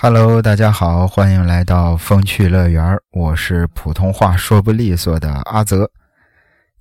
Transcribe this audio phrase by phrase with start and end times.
[0.00, 5.90] Hello，大家好，欢迎来到风趣乐园我是普通话说不利索的阿泽。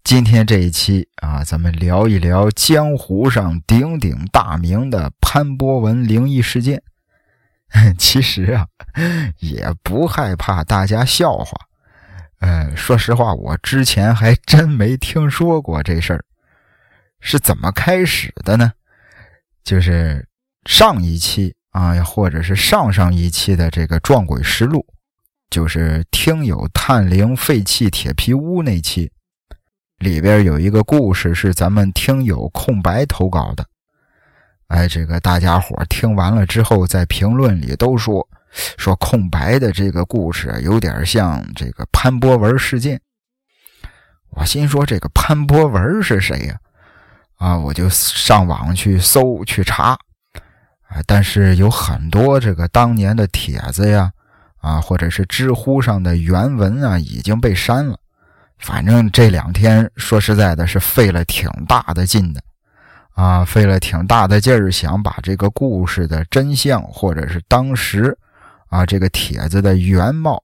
[0.03, 6.83] 今天这一期啊，咱们聊一聊江湖上鼎鼎大名的潘博文灵异事件。
[7.97, 8.67] 其实啊，
[9.39, 11.57] 也不害怕大家笑话。
[12.39, 16.23] 呃，说实话，我之前还真没听说过这事儿。
[17.19, 18.73] 是怎么开始的呢？
[19.63, 20.27] 就是
[20.67, 21.55] 上一期。
[21.77, 24.83] 啊，或者是上上一期的这个撞鬼实录，
[25.47, 29.11] 就是听友探灵废弃铁皮屋那期，
[29.99, 33.63] 里边有一个故事是咱们听友空白投稿的。
[34.69, 38.27] 哎，这个大家伙听完了之后，在评论里都说
[38.79, 42.99] 说空白的这个故事有点像这个潘博文事件。
[44.31, 46.59] 我心说这个潘博文是谁呀？
[47.35, 49.95] 啊，我就上网去搜去查。
[50.89, 54.09] 啊，但是有很多这个当年的帖子呀，
[54.61, 57.99] 啊，或者是知乎上的原文啊，已经被删了。
[58.57, 62.41] 反正这两天说实在的，是费了挺大的劲的，
[63.15, 68.17] 啊，费了挺大的劲儿，想把这个故事的真相，或者是当时
[68.69, 70.41] 啊这个帖子的原貌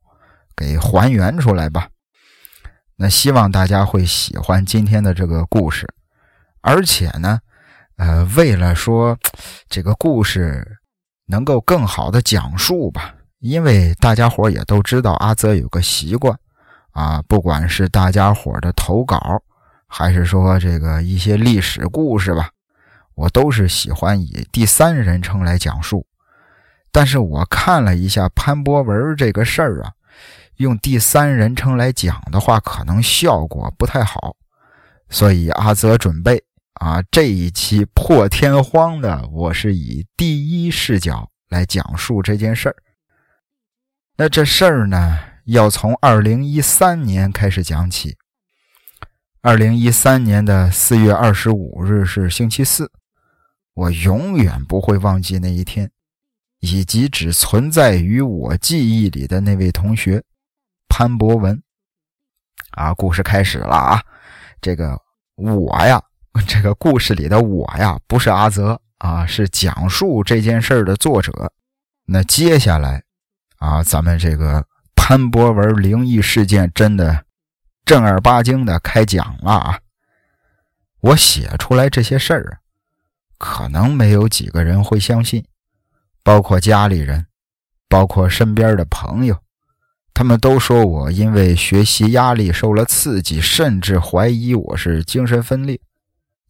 [0.57, 1.87] 给还原出来吧。
[2.97, 5.87] 那希望大家会喜欢今天的这个故事，
[6.59, 7.39] 而且呢。
[8.03, 9.17] 呃，为了说
[9.69, 10.77] 这个故事
[11.25, 16.37] 能够更好的讲述吧，因为大家伙也都知道，阿泽有个习惯
[16.91, 19.41] 啊，不管是大家伙的投稿，
[19.87, 22.49] 还是说这个一些历史故事吧，
[23.15, 26.05] 我都是喜欢以第三人称来讲述。
[26.91, 29.93] 但是我看了一下潘博文这个事儿啊，
[30.57, 34.35] 用第三人称来讲的话，可能效果不太好，
[35.09, 36.43] 所以阿泽准备。
[36.83, 42.75] 啊，这一期破天荒的，我是以第一视角来讲述这件事儿。
[44.17, 48.17] 那这事儿呢，要从二零一三年开始讲起。
[49.39, 52.91] 二零一三年的四月二十五日是星期四，
[53.75, 55.89] 我永远不会忘记那一天，
[56.59, 60.21] 以及只存在于我记忆里的那位同学
[60.89, 61.63] 潘博文。
[62.71, 64.01] 啊，故事开始了啊，
[64.59, 64.99] 这个
[65.35, 66.03] 我呀。
[66.47, 71.51] 这个故事里的我呀，不是阿泽啊，是讲述这件事的作者。
[72.05, 73.03] 那接下来
[73.59, 77.25] 啊，咱们这个潘博文灵异事件真的
[77.85, 79.79] 正儿八经的开讲了啊！
[81.01, 82.59] 我写出来这些事儿，
[83.37, 85.45] 可能没有几个人会相信，
[86.23, 87.27] 包括家里人，
[87.87, 89.37] 包括身边的朋友，
[90.13, 95.79] 他们都说我因为学习压力受了刺激，甚至怀疑我是精神分裂。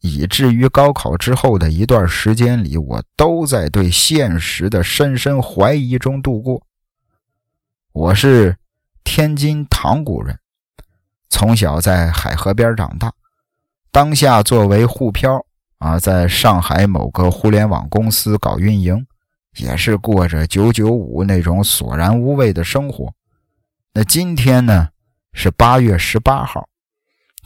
[0.04, 6.62] 以至于高考之后的一段时间里，我都在对现实的深深怀疑中度过。
[7.90, 8.54] 我是
[9.02, 10.38] 天津塘沽人，
[11.30, 13.10] 从小在海河边长大，
[13.90, 15.42] 当下作为沪漂
[15.78, 19.06] 啊，在上海某个互联网公司搞运营，
[19.56, 23.10] 也是过着九九五那种索然无味的生活。
[23.94, 24.90] 那今天呢，
[25.32, 26.68] 是八月十八号。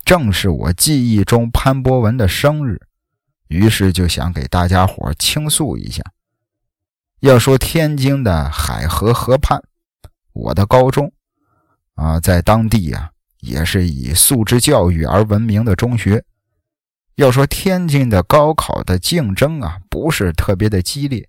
[0.08, 2.80] 正是我记忆中潘博文的生日，
[3.48, 6.02] 于是就想给大家伙倾诉一下。
[7.20, 9.62] 要说天津的海河河畔，
[10.32, 11.12] 我的高中
[11.92, 13.10] 啊，在当地呀
[13.40, 16.24] 也是以素质教育而闻名的中学。
[17.16, 21.28] 要说天津的高考的竞争啊，不是特别的激烈，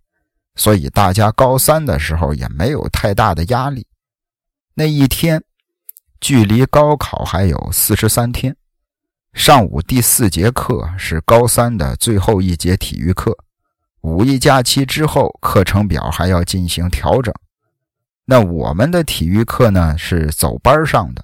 [0.56, 3.86] 所以大家高三的时候也没有太大的压力。
[4.74, 5.44] 那一天，
[6.22, 8.56] 距离高考还有四十三天。
[9.34, 13.38] 上午第四节课是高三的最后一节体育课。
[14.02, 17.34] 五一假期之后，课程表还要进行调整。
[18.26, 21.24] 那我们的体育课呢是走班上的，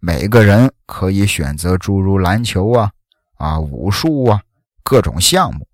[0.00, 2.90] 每个人可以选择诸如篮球啊、
[3.36, 4.42] 啊武术啊
[4.82, 5.68] 各种项目。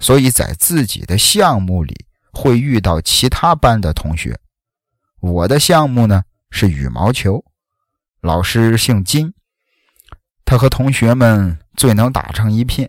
[0.00, 4.38] 所以在自己的项目里会遇到其他班的同学。
[5.20, 7.44] 我的项目呢是羽毛球，
[8.20, 9.32] 老师姓金。
[10.44, 12.88] 他和同学们最能打成一片，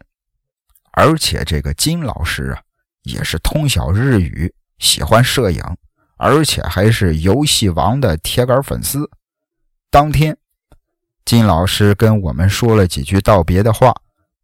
[0.91, 2.61] 而且这个金老师啊，
[3.03, 5.63] 也是通晓日语，喜欢摄影，
[6.17, 9.09] 而且还是游戏王的铁杆粉丝。
[9.89, 10.37] 当天，
[11.23, 13.95] 金老师跟我们说了几句道别的话，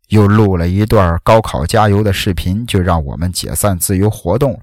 [0.07, 4.59] 又录了一段高考加油的视频，就让我们解散自由活动了。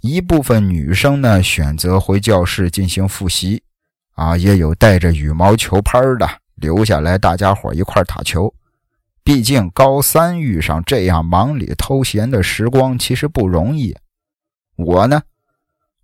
[0.00, 3.62] 一部分女生呢，选择回教室进行复习，
[4.14, 6.41] 啊，也有带着羽毛球拍的。
[6.62, 8.54] 留下来，大家伙一块打球。
[9.24, 13.94] 毕竟高三遇上这样忙里偷闲的时光，其实不容易。
[14.76, 15.20] 我呢，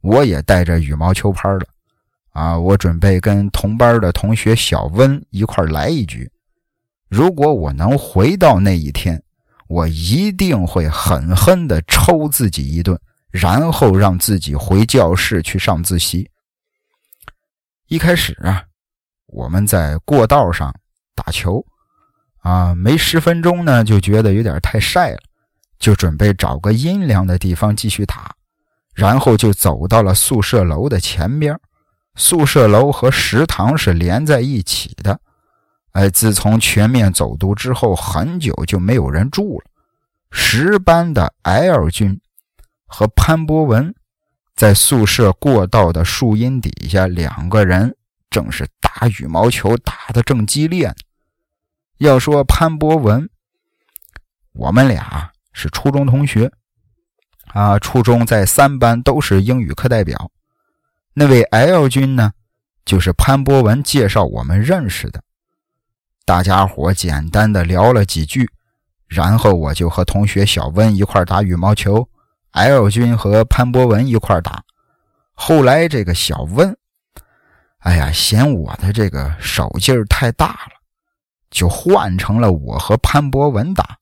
[0.03, 1.61] 我也带着羽毛球拍了。
[2.31, 6.31] 啊，我准备跟同班的同学小温一块来一局。
[7.09, 9.21] 如果我能回到那一天，
[9.69, 12.97] 我一定会狠狠地抽自己一顿，
[13.31, 16.31] 然后让自己回教室去上自习。
[17.89, 18.65] 一开始啊，
[19.29, 20.75] 我们在过道上
[21.15, 21.65] 打球，
[22.41, 25.19] 啊，没十分钟呢，就觉得有点太晒了，
[25.79, 28.35] 就准备找个阴凉的地方继续打，
[28.95, 31.59] 然后就走到了宿舍楼的前边。
[32.17, 35.21] 宿舍楼和食堂是连在一起的，
[35.93, 39.65] 哎，自从全面走读之后，很久就没有人住了。
[40.31, 42.21] 十班的 L 军
[42.87, 43.95] 和潘博文
[44.57, 47.95] 在宿舍过道的树荫底下，两个人
[48.39, 50.95] 正是打羽毛球，打得正激烈呢。
[51.97, 53.29] 要说潘博文，
[54.53, 56.49] 我们俩是初中同学，
[57.49, 60.31] 啊，初中在三班都是英语课代表。
[61.15, 62.31] 那位 L 君呢，
[62.85, 65.21] 就是潘博文介绍我们认识的。
[66.25, 68.49] 大家伙简单的聊了几句，
[69.09, 72.09] 然后我就和同学小温一块打羽毛球
[72.53, 74.63] ，L 君和潘博文一块打。
[75.33, 76.77] 后来这个小温，
[77.89, 80.73] 哎呀，嫌我的这个手劲儿太大了，
[81.51, 83.97] 就换成了我和潘博文打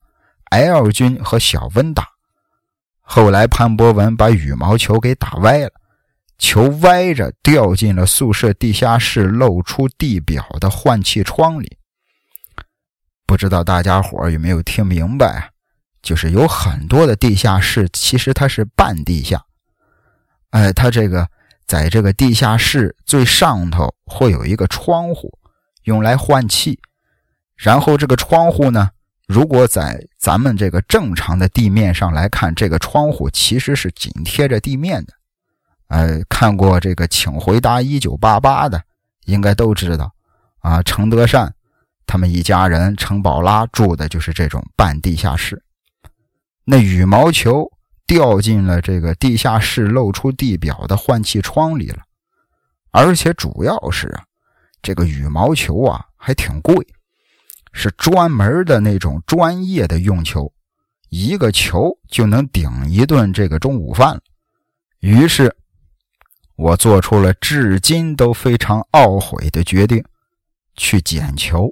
[0.50, 2.08] ，L 君和小温打。
[3.00, 5.70] 后来潘博文把羽毛球给打歪了。
[6.36, 11.78] 球歪着掉进了宿舍地下室露出地表的换气窗里。
[13.24, 15.48] 不知道大家伙有没有听明白啊？
[16.02, 19.44] 就是有很多的地下室，其实它是半地下。
[20.50, 21.28] 哎，它这个
[21.66, 25.36] 在这个地下室最上头会有一个窗户，
[25.84, 26.78] 用来换气。
[27.56, 28.90] 然后这个窗户呢，
[29.26, 35.12] 如果在咱们这个正常的地面上来看，这个窗户其实是紧贴着地面的。
[35.88, 38.82] 呃，看过这个《请回答一九八八》的，
[39.24, 40.12] 应该都知道
[40.58, 40.82] 啊。
[40.82, 41.52] 程德善
[42.06, 45.62] 他们一家人，程宝拉住的就是这种半地下室。
[46.64, 47.70] 那羽毛球
[48.06, 52.02] 掉进了这个地下室露出地表的换气窗里了，
[52.90, 54.24] 而且主要是啊，
[54.80, 56.86] 这个羽毛球啊还挺贵，
[57.72, 60.52] 是专门的那种专业的用球，
[61.08, 64.20] 一个球就能顶一顿这个中午饭
[65.00, 65.54] 于是。
[66.58, 70.02] 我做出了至今都非常懊悔的决定，
[70.74, 71.70] 去捡球。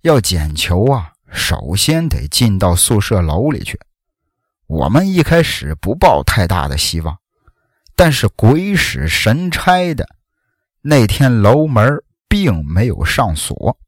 [0.00, 3.78] 要捡球啊，首先得进到宿舍楼里去。
[4.66, 7.18] 我们一开始不抱太大的希望，
[7.94, 10.08] 但是鬼使神差的，
[10.80, 13.78] 那天楼门并没有上锁。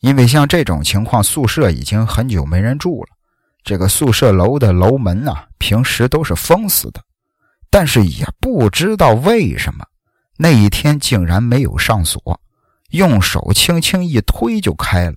[0.00, 3.08] 因为像这种情况，宿舍已经很久没人住了，
[3.62, 7.00] 这个宿舍楼的楼门啊，平时都是封死的。
[7.70, 9.86] 但是也不知道为什么，
[10.36, 12.40] 那一天竟然没有上锁，
[12.90, 15.16] 用手轻轻一推就开了。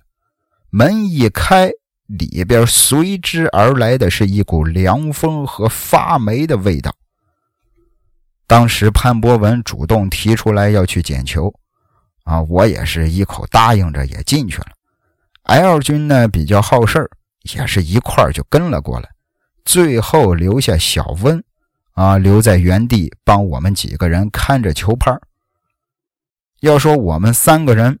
[0.70, 1.70] 门一开，
[2.08, 6.92] 里边随之而来的是一股凉风和发霉的味道。
[8.46, 11.54] 当时潘博文主动提出来要去捡球，
[12.24, 14.68] 啊，我也是一口答应着也进去了。
[15.44, 17.08] L 军呢比较好事
[17.54, 19.08] 也是一块就跟了过来，
[19.64, 21.42] 最后留下小温。
[21.92, 25.18] 啊，留在原地帮我们几个人看着球拍。
[26.60, 27.98] 要说我们三个人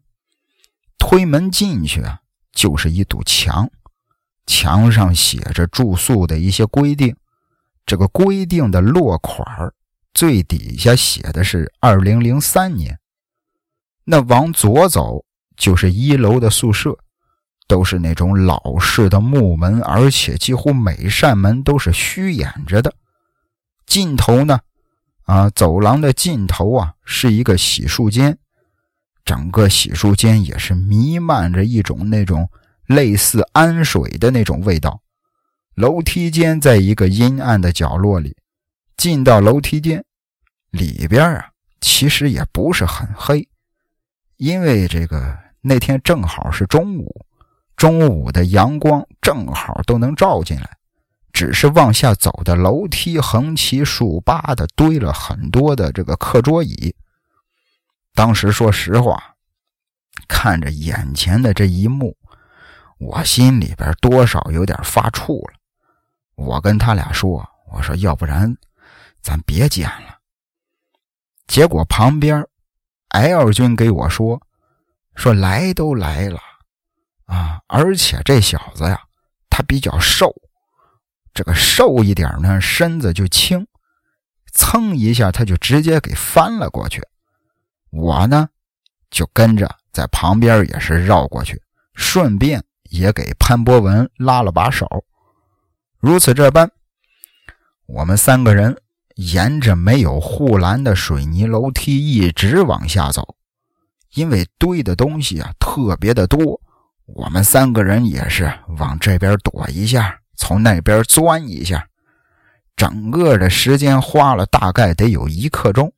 [1.00, 2.20] 推门进去啊，
[2.52, 3.68] 就是一堵墙，
[4.48, 7.14] 墙上写着住宿的一些规定。
[7.86, 9.46] 这个规定的落款
[10.12, 12.98] 最底下写的是二零零三年。
[14.04, 15.24] 那往左走
[15.56, 16.98] 就是一楼的宿舍，
[17.66, 22.94] 都是那种老式的木门，而且几乎每扇门都是虚掩着的。
[23.86, 24.60] 尽头呢，
[25.24, 28.38] 啊，走廊的尽头啊，是一个洗漱间，
[29.24, 32.50] 整个洗漱间也是弥漫着一种那种
[32.88, 35.00] 类似氨水的那种味道。
[35.76, 38.36] 楼梯间在一个阴暗的角落里，
[38.96, 40.04] 进到楼梯间
[40.70, 43.48] 里边啊，其实也不是很黑，
[44.38, 47.24] 因为这个那天正好是中午，
[47.76, 50.68] 中午的阳光正好都能照进来。
[51.30, 56.92] 只是往下走的楼梯横七竖八的堆了很多的这个课桌椅。
[58.14, 59.36] 当时说实话，
[60.26, 62.16] 看着眼前的这一幕，
[62.98, 65.54] 我心里边多少有点发怵了。
[66.34, 68.56] 我跟他俩说：“我说要不然
[69.22, 70.18] 咱别捡了。”
[71.46, 72.44] 结果旁边
[73.08, 74.40] L 君给我说
[75.16, 76.38] ：“说来都来了
[77.26, 79.00] 啊，而且这小子呀，
[79.48, 80.34] 他比较瘦。”
[81.32, 83.64] 这个瘦一点呢，身子就轻，
[84.52, 87.00] 蹭一下，他就直接给翻了过去。
[87.90, 88.48] 我呢，
[89.08, 91.62] 就跟着在旁边也是绕过去，
[91.94, 94.86] 顺便也给潘博文拉了把手。
[95.98, 96.70] 如此这般，
[97.86, 98.80] 我们三个人
[99.16, 103.36] 沿着没有护栏的水泥楼梯一直往下走。
[104.14, 106.60] 因为堆的东西啊特别的多，
[107.04, 111.86] 我们三个人也是往这边躲一下，从那边钻一下，
[112.74, 115.92] 整个的时间花了大概得有一刻钟。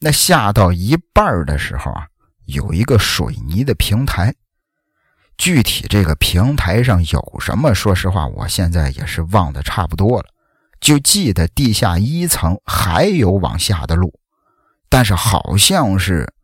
[0.00, 2.06] 那下到一半的时候啊，
[2.44, 4.34] 有一个水泥的平台，
[5.38, 10.26] 具体这个平台上有什么，说实话，我现在也是忘得差不多了，
[10.80, 14.12] 就记得地下一层还有往下的路，
[14.88, 16.34] 但是好像是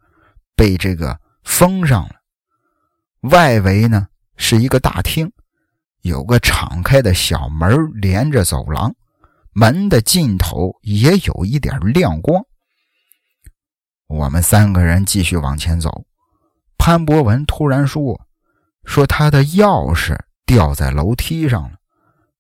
[0.55, 2.15] 被这个封上了。
[3.23, 5.31] 外围呢是一个大厅，
[6.03, 8.95] 有个敞开的小门连着走廊，
[9.53, 12.45] 门的尽头也有一点亮光。
[14.07, 16.05] 我们三个人继续往前走，
[16.79, 18.21] 潘博文突然说
[18.85, 21.73] ：“说他的钥匙掉在楼梯上了，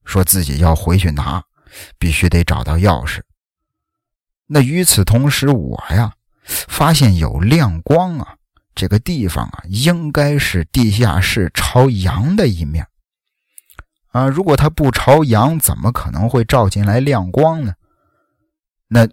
[0.04, 1.42] 说自己要回去拿，
[1.98, 3.20] 必须得找到钥匙。”
[4.46, 6.12] 那与此同时，我呀
[6.44, 8.36] 发现有亮光啊，
[8.74, 12.86] 这个地方啊应该是地下室朝阳的一面
[14.08, 14.28] 啊。
[14.28, 17.74] 如果它不朝阳，怎么可能会照进来亮光呢？
[18.88, 19.08] 那。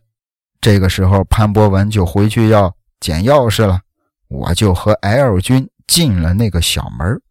[0.64, 3.82] 这个时候，潘博文就回去要捡钥匙了。
[4.28, 7.22] 我就和 L 君进了那个小门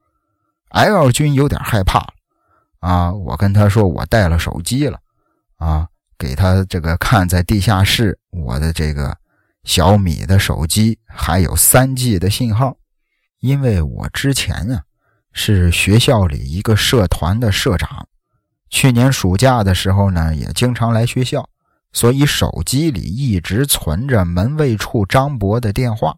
[0.69, 2.07] L 君有点害怕
[2.81, 4.99] 啊，我跟他说我带了手机了
[5.57, 5.89] 啊，
[6.19, 9.17] 给他这个看在地下室，我的这个
[9.65, 12.77] 小米的手机还有 3G 的信号。
[13.39, 14.83] 因为我之前呀
[15.33, 18.07] 是学校里一个社团的社长，
[18.69, 21.49] 去年暑假的时候呢，也经常来学校。
[21.93, 26.15] 所以手机里一直存着门卫处张博的电话，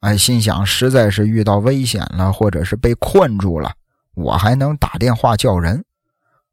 [0.00, 3.72] 哎，心想实在是遇到危险了，或者是被困住了，
[4.14, 5.84] 我还能打电话叫人，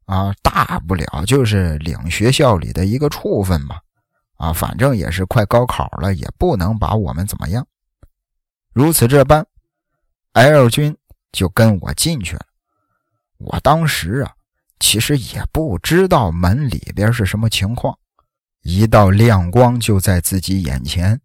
[0.06, 3.76] 啊，大不了就是领学校里的一个处分嘛，
[4.36, 7.66] 啊，反正也是快高考了，也不能把我们怎么样。
[8.72, 9.46] 如此这般
[10.32, 10.96] ，L 君
[11.30, 12.44] 就跟我进去了。
[13.38, 14.32] 我当时啊，
[14.80, 17.96] 其实也不知道门里边是什么情况。
[18.62, 21.20] 一道亮光就在自己眼前，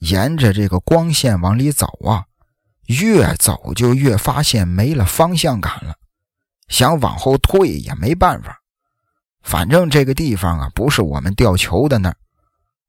[0.00, 2.26] 沿着这个光线往里走啊，
[2.86, 5.96] 越走就越发现没了方向感了，
[6.68, 8.60] 想往后退也没办法。
[9.42, 12.16] 反正这个地方啊，不是我们吊球的那儿，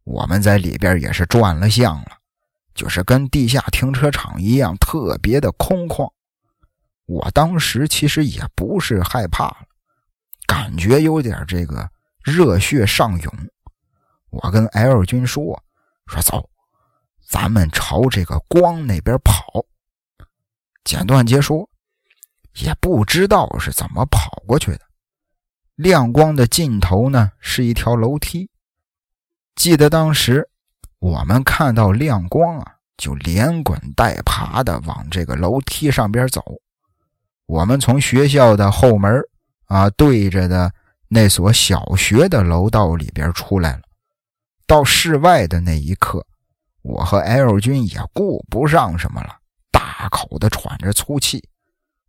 [0.04, 2.18] 我们在里边也是转了向了，
[2.74, 6.12] 就是跟地下停车场一样，特别的空旷。
[7.06, 9.58] 我当时其实也不是害怕了，
[10.46, 11.90] 感觉有点这个
[12.24, 13.34] 热血上涌。
[14.30, 15.62] 我跟 L 君说
[16.08, 16.50] ：“说走，
[17.32, 19.66] 咱们朝这个光那边跑。”
[20.84, 21.70] 简短结说
[22.62, 24.82] ：“也不知道是怎么跑过去的。
[25.76, 28.50] 亮光的尽头呢，是一条楼梯。
[29.56, 30.46] 记得当时
[31.00, 36.44] 我们看到亮光啊，就连滚带爬的往这个楼梯上边走。
[37.46, 39.22] 我们从学校的后门
[39.68, 40.70] 啊，对着的
[41.08, 43.84] 那所小学的楼道里边出来了。”
[44.68, 46.26] 到室外的那一刻，
[46.82, 49.38] 我和 L 君也顾不上什么了，
[49.72, 51.44] 大口的喘着粗气。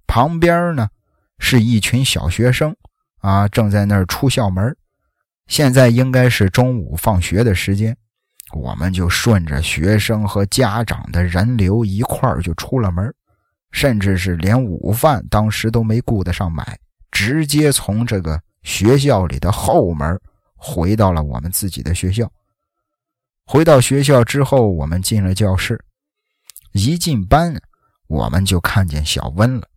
[0.06, 0.88] 旁边呢
[1.38, 2.74] 是一群小学生
[3.18, 4.76] 啊，正在那儿出校门。
[5.46, 7.96] 现在应该是中午放学的时间，
[8.52, 13.12] 我们就顺着学生和家长的人流一块儿就出了门，
[13.72, 16.78] 甚至是连午饭当时都没顾得上买，
[17.10, 20.18] 直接从这个学校里的后门
[20.56, 22.30] 回到了我们自己的学校。
[23.44, 25.82] 回到学校之后，我们进了教室。
[26.72, 27.54] 一进班，
[28.06, 29.68] 我们就看见小温了。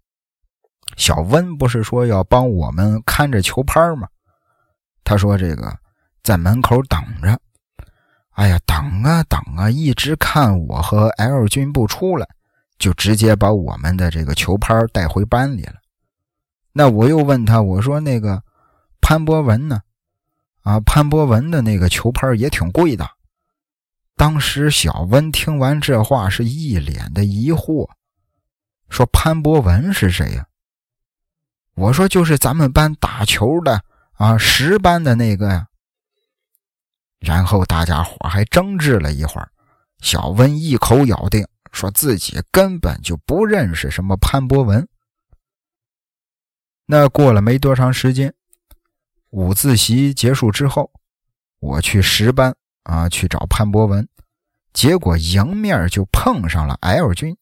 [0.95, 4.07] 小温不是说要帮我们看着球拍吗？
[5.03, 5.77] 他说：“这个
[6.23, 7.37] 在门口等着。”
[8.31, 12.27] 哎呀，等啊等啊，一直看我和 L 君不出来，
[12.77, 15.75] 就直接把我们的这个球拍带回班里了。
[16.71, 18.41] 那我又问他：“我说那个
[19.01, 19.81] 潘博文呢？
[20.61, 23.09] 啊，潘博文的那个球拍也挺贵的。”
[24.15, 27.89] 当时小温听完这话，是一脸的疑惑，
[28.89, 30.47] 说：“潘博文是谁呀？”
[31.75, 35.67] 我说：“就是咱们班打球的啊，十班的那个呀。”
[37.19, 39.51] 然后大家伙还争执了一会儿，
[39.99, 44.87] 小温一口咬定，说自己根本就不认识什么潘博文。
[46.85, 48.33] 那过了没多长时间，
[49.31, 50.91] 午自习结束之后。
[51.59, 52.55] 我去十班
[52.85, 54.07] 啊去找潘博文，
[54.73, 57.35] 结果迎面就碰上了 L 君。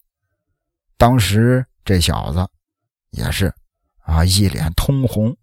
[0.98, 2.48] 当时这小子
[3.10, 3.54] 也是
[4.00, 5.36] 啊一脸通红，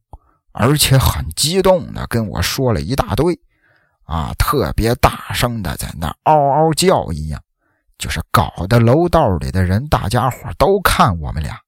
[0.51, 3.39] 而且很激动的跟我说了一大堆，
[4.03, 7.41] 啊特别大声的在那嗷嗷叫一样，
[7.98, 11.60] 就是搞得楼道里的人大家伙都看我们俩。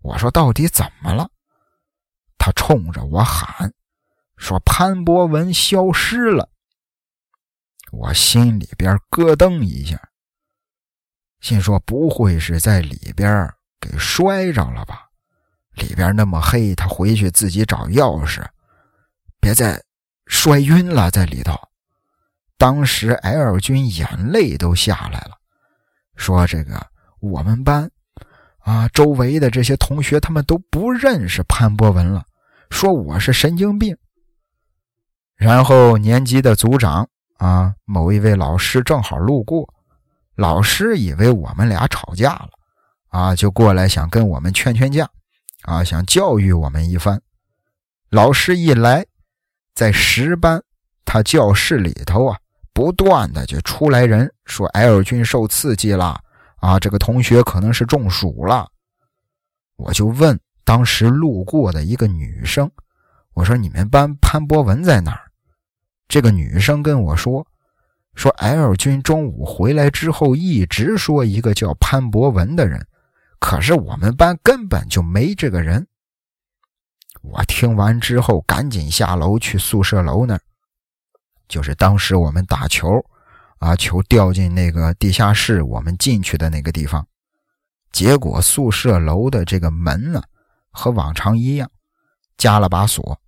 [0.00, 1.28] 我说到底怎么了？
[2.38, 3.72] 他冲着我喊。
[4.36, 6.48] 说潘博文消失了，
[7.90, 9.98] 我心里边咯噔一下，
[11.40, 13.48] 心说不会是在里边
[13.80, 15.08] 给摔着了吧？
[15.74, 18.44] 里边那么黑，他回去自己找钥匙，
[19.40, 19.82] 别再
[20.26, 21.56] 摔晕了在里头。
[22.56, 25.38] 当时 L 君眼泪都下来了，
[26.16, 26.84] 说这个
[27.20, 27.88] 我们班
[28.58, 32.26] 啊，周围的这些同学他们都不认识潘博文了，
[32.70, 33.96] 说我是神经病。
[35.36, 39.68] 然后年级的组长啊，某一位老师正好路过，
[40.36, 42.50] 老师以为我们俩吵架了，
[43.08, 45.08] 啊，就过来想跟我们劝劝架，
[45.62, 47.20] 啊，想教育我们一番。
[48.10, 49.06] 老师一来，
[49.74, 50.62] 在十班
[51.04, 52.38] 他教室里头啊，
[52.72, 56.20] 不断的就出来人说 L 君受刺激了，
[56.56, 58.68] 啊，这个同学可能是中暑了。
[59.76, 62.68] 我就问当时路过的一个女生，
[63.34, 65.27] 我说你们班潘博文在哪儿？
[66.08, 67.46] 这个女生跟我说
[68.16, 72.86] ：“说 L 君中午回来之后，一直说一个叫潘博文的人，
[73.38, 75.86] 可是我们班根本就没这个人。”
[77.20, 80.40] 我听完之后，赶紧下楼去宿舍楼那儿，
[81.46, 83.04] 就是当时我们打球，
[83.58, 87.06] 啊，球掉进那个地下室，我们进去的那个地方。
[87.92, 90.22] 结果宿舍楼的这个门呢，
[90.70, 91.70] 和往常一样，
[92.38, 93.20] 加了把锁。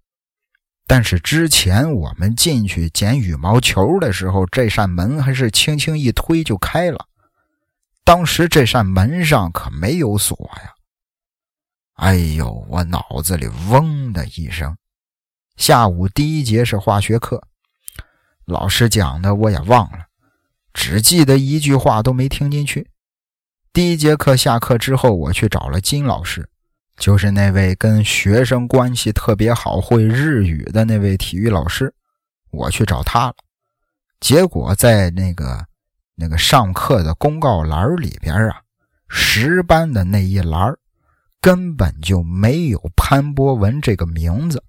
[0.93, 7.07] 但是之前我们进去捡羽毛球的时候，这扇门还是轻轻一推就开了。
[8.03, 10.75] 当时这扇门上可没有锁呀！
[11.95, 14.77] 哎呦，我脑子里嗡的一声。
[15.57, 17.41] 下午第一节是化学课，
[18.45, 20.07] 老师讲的我也忘了，
[20.75, 22.91] 只记得一句话都没听进去。
[23.73, 26.50] 第一节课下课之后，我去找了金老师。
[27.01, 31.93] 就是那位跟学生关系特别好、会日语的那位体育老师，
[32.51, 33.37] 我去找他了。
[34.21, 35.65] 结果在那个
[36.15, 38.61] 那个上课的公告栏里边啊，
[39.09, 40.77] 十班的那一栏
[41.41, 44.63] 根本就没有潘博文这个名字。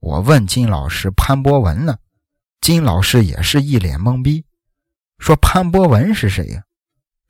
[0.00, 1.96] 我问金老师：“潘博文呢？”
[2.60, 4.44] 金老师也是一脸懵逼，
[5.20, 6.64] 说：“潘博文是谁呀？”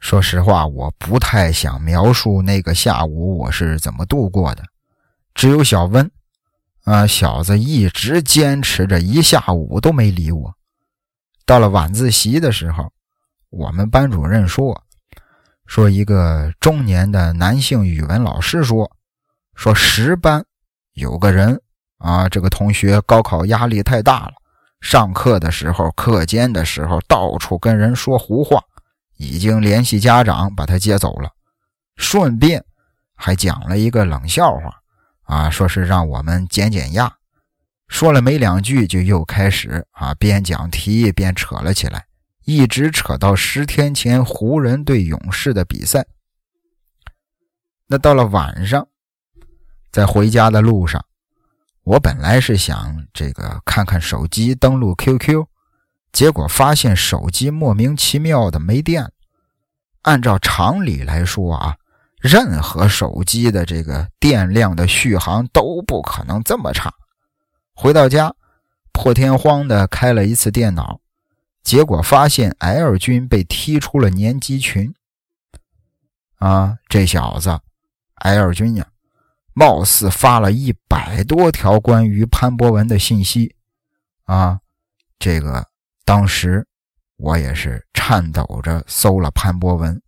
[0.03, 4.65] 说实话，我不太想描述那个下午我是怎么度过的。
[5.33, 6.11] 只有小温，
[6.83, 10.53] 啊，小子一直坚持着一下午都没理我。
[11.47, 12.93] 到了晚自习的时候，
[13.49, 14.83] 我们班主任说，
[15.67, 18.91] 说一个中年的男性语文老师说，
[19.55, 20.45] 说十班
[20.95, 21.62] 有个人
[21.99, 24.33] 啊，这个同学高考压力太大了，
[24.81, 28.61] 上课的时候、课间的时候到处跟人说胡话。
[29.23, 31.31] 已经联系家长把他接走了，
[31.97, 32.65] 顺便
[33.15, 34.83] 还讲了一个冷笑话，
[35.23, 37.17] 啊，说是让我们减减压。
[37.89, 42.07] 说了没两句，就又开始啊，边讲题边扯了起来，
[42.45, 46.07] 一直扯到十天前湖人对勇士的比赛。
[47.87, 48.89] 那到了晚上，
[49.91, 51.05] 在回家的路上，
[51.85, 55.47] 我本来是想这个看看手机，登录 QQ。
[56.12, 59.11] 结果发现手机莫名其妙的没电。
[60.03, 61.77] 按照常理来说啊，
[62.20, 66.92] 任何手机的这个电量的续航都不可能这么差。
[67.75, 68.35] 回到家，
[68.92, 71.01] 破天荒的开了一次电脑，
[71.62, 74.94] 结果发现 L 君被踢出了年级群。
[76.38, 77.61] 啊，这小子
[78.16, 78.88] L 君呀，
[79.55, 83.55] 貌似发了一百多条关于潘博文的信息。
[84.25, 84.61] 啊，
[85.18, 85.72] 这个。
[86.05, 86.67] 当时
[87.17, 90.03] 我也是颤抖着搜了潘博文，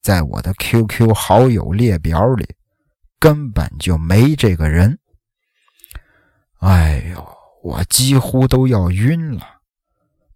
[0.00, 2.54] 在我的 QQ 好友列表里
[3.18, 4.98] 根本就没这个人。
[6.60, 9.60] 哎呦，我几乎都要晕了。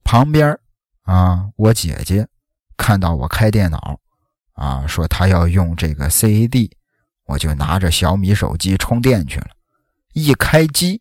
[0.03, 0.59] 旁边
[1.03, 2.27] 啊，我姐姐
[2.77, 4.01] 看到我开电脑
[4.55, 6.71] 啊，说她要用这个 CAD，
[7.27, 9.49] 我就拿着小米手机充电去了。
[10.13, 11.01] 一开机。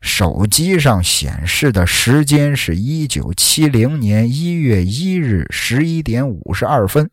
[0.00, 7.10] 手机上显示的时间是一九七零年一月一日十一点五十二分。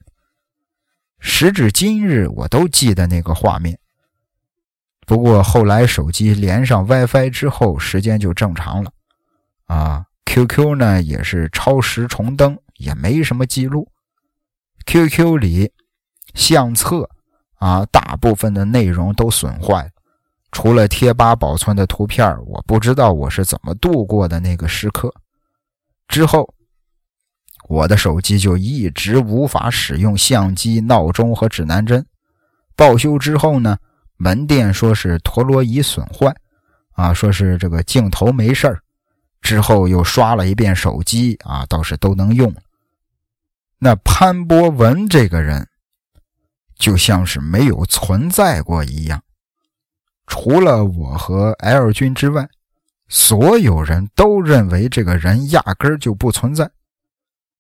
[1.20, 3.80] 时至今日，我都记得那个画面。
[5.06, 8.92] 不过后来手机连上 WiFi 之后，时间就正常了。
[9.66, 13.90] 啊，QQ 呢也是超时重登，也没什么记录。
[14.86, 15.72] QQ 里
[16.34, 17.10] 相册
[17.56, 19.90] 啊，大部分的内容都损坏，
[20.54, 25.12] 除了贴吧保存的图片，我不知道我是怎么度过的那个时刻。
[26.08, 26.54] 之后，
[27.68, 32.06] 我的手机就一直无法使用相机、闹钟和指南针。
[32.76, 33.78] 报修之后呢，
[34.16, 36.34] 门店说是陀螺仪损坏，
[36.92, 38.80] 啊，说是这个镜头没事儿。
[39.42, 42.54] 之后又刷了一遍手机，啊，倒是都能用。
[43.80, 45.68] 那潘博文这个人，
[46.76, 49.22] 就像是没有存在过一样。
[50.28, 52.48] 除了我和 L 君之外，
[53.08, 56.70] 所有人都认为这个人压根儿就不存在。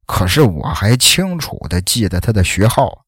[0.05, 3.05] 可是我还清楚的记得他的学号。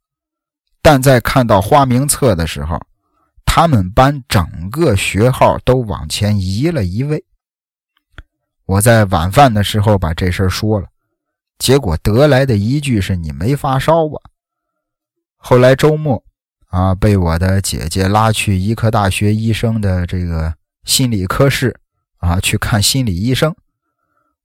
[0.81, 2.79] 但在看到花名册的时候，
[3.43, 7.25] 他们班整个学号都往前移了一位。
[8.65, 10.87] 我在晚饭的时候把这事儿说了，
[11.57, 14.19] 结果得来的一句是“你没发烧吧？”
[15.37, 16.23] 后来周末
[16.67, 21.80] 啊，被我的姐姐拉去医科大学医生的这个心理科室
[22.17, 23.56] 啊去看心理医生。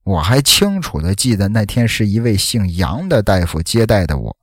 [0.03, 4.37] 我还清楚的记得那天是一位姓杨的大夫接待的我。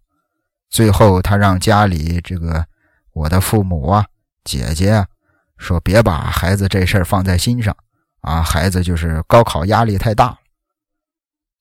[0.69, 2.65] 最后，他让家里这个
[3.13, 4.05] 我的父母啊、
[4.43, 5.07] 姐姐啊，
[5.57, 7.75] 说别把孩子这事儿放在心上
[8.21, 10.37] 啊，孩子就是高考压力太大。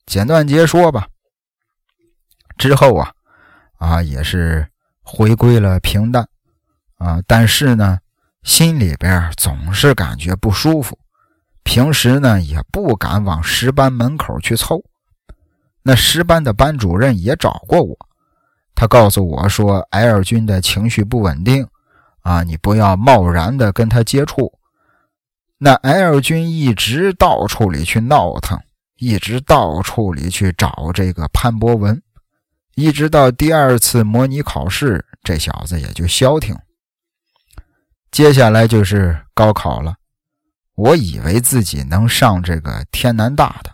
[0.05, 1.09] 简短截说吧，
[2.59, 3.13] 之后啊，
[3.79, 4.69] 啊也是
[5.09, 6.29] 回归了平淡
[6.99, 7.99] 啊，但是呢，
[8.43, 10.99] 心里边总是感觉不舒服，
[11.63, 14.83] 平时呢也不敢往十班门口去凑。
[15.83, 17.97] 那十班的班主任也找过我。
[18.75, 21.67] 他告诉我说：“L 君的情绪不稳定，
[22.23, 24.53] 啊，你不要贸然的跟他接触。”
[25.57, 28.61] 那 L 君一直到处里去闹腾，
[28.97, 32.03] 一直到处里去找这个潘博文，
[32.77, 36.55] 一直到第二次模拟考试，这小子也就消停。
[38.11, 39.97] 接下来就是高考了，
[40.75, 43.73] 我以为自己能上这个天南大的，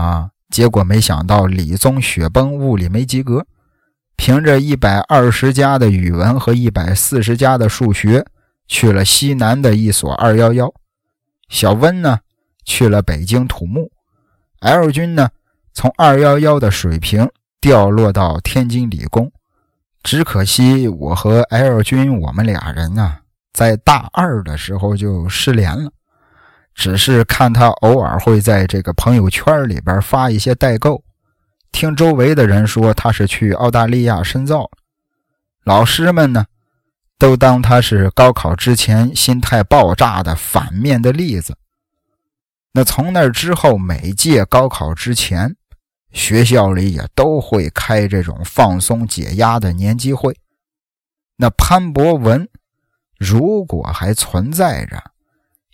[0.00, 3.44] 啊，结果没想到理综雪崩，物理没及格。
[4.14, 8.24] 凭着一百二十加的语文和一百四十加的数学，
[8.68, 10.72] 去了西南的一所二幺幺。
[11.48, 12.20] 小温呢，
[12.64, 13.90] 去了北京土木。
[14.60, 15.30] L 君呢，
[15.72, 17.28] 从二幺幺的水平
[17.64, 19.32] 掉落到天津理工。
[20.02, 23.16] 只可惜我和 L 君，我们俩人呢，
[23.54, 25.90] 在大二的时候就失联了。
[26.74, 31.02] 只是看他偶尔会在这个朋友圈里边发一些代购。
[31.72, 34.70] 听周围的人说他是去澳大利亚深造了，
[35.64, 36.44] 老师们呢
[37.18, 41.56] 都当他是高考之前心态爆炸的反面的例子。
[42.74, 45.56] 那从那之后，每届高考之前，
[46.14, 50.34] 学校里也都会开这种放松解压的年级会。
[51.36, 52.48] 那潘博文
[53.18, 55.02] 如果还存在着，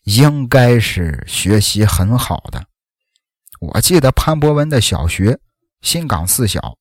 [0.04, 2.64] 应该是学习很好的。
[3.60, 5.38] 我记得潘博文的小学。
[5.82, 6.76] 新港四小，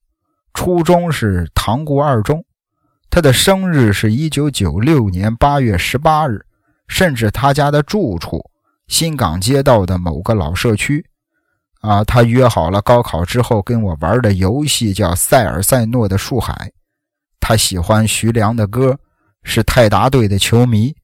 [0.53, 2.43] 初中是塘沽二中，
[3.09, 6.45] 他的生日是一九九六年八月十八日，
[6.85, 8.51] 甚至他家的住处
[8.87, 11.05] 新港街道的某个老社区，
[11.79, 16.71] 啊，他约好了高考之后跟我玩的游戏叫塞尔塞诺的树海，
[17.39, 18.99] 他喜欢徐良的歌，
[19.43, 20.95] 是泰达队的球迷，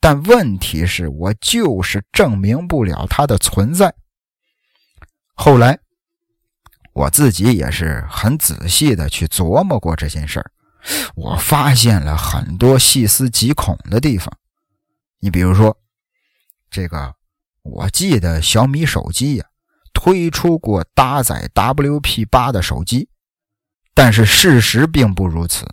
[0.00, 3.94] 但问题是我就是证明不了他的存在，
[5.34, 5.78] 后来。
[6.94, 10.48] 我自己也是很仔细的去琢磨过这件事儿，
[11.16, 14.32] 我发现了很多细思极恐的地方。
[15.18, 15.76] 你比如说，
[16.70, 17.12] 这个
[17.62, 19.44] 我记得小米手机呀
[20.04, 23.08] 推出过搭载 WP 八的手机，
[23.94, 25.64] 但是事实并不如此。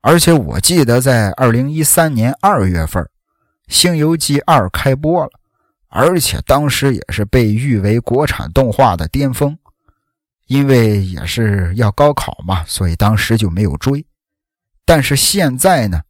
[0.00, 3.04] 而且我记得在二零一三年二月份，
[3.68, 5.30] 《星游记二》开播了，
[5.88, 9.58] 而且当时也是被誉为国产动画的巅峰。
[10.46, 14.06] 因为也是要高考嘛，所以当时就没有追。
[14.86, 16.00] 但是现在呢，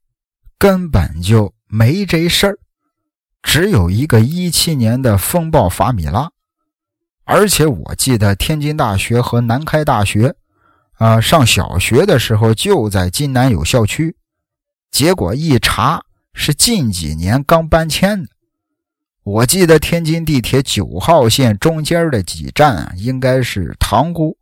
[0.57, 2.59] 根本就没这事儿，
[3.43, 6.31] 只有一个一七年的风暴法米拉。
[7.29, 10.37] 而且我记得天津大学和南开大学，
[10.93, 14.17] 啊，上小学的时候就在津南有校区，
[14.93, 18.29] 结果一查是近几年刚搬迁的。
[19.25, 24.39] 我记得天津地铁九号线中间的几站啊，应该是塘沽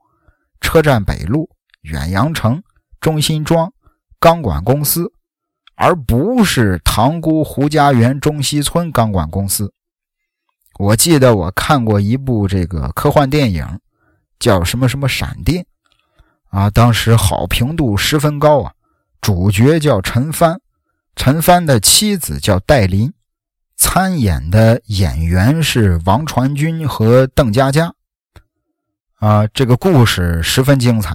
[0.60, 1.48] 车站北路、
[1.80, 2.62] 远洋城、
[3.00, 3.72] 中心庄、
[4.20, 5.10] 钢管公司，
[5.74, 9.72] 而不是塘沽胡家园中西村钢管公司。
[10.78, 13.66] 我记得我看过一部这个科幻电影，
[14.38, 15.64] 叫什么什么闪电，
[16.50, 18.72] 啊，当时好评度十分高啊。
[19.20, 20.60] 主角叫陈帆，
[21.16, 23.12] 陈帆的妻子叫戴琳，
[23.76, 27.94] 参演的演员是王传君和邓家佳。
[29.20, 31.14] 啊，这个故事十分精彩。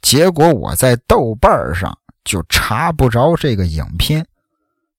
[0.00, 4.24] 结果我在豆瓣上就查不着这个影片。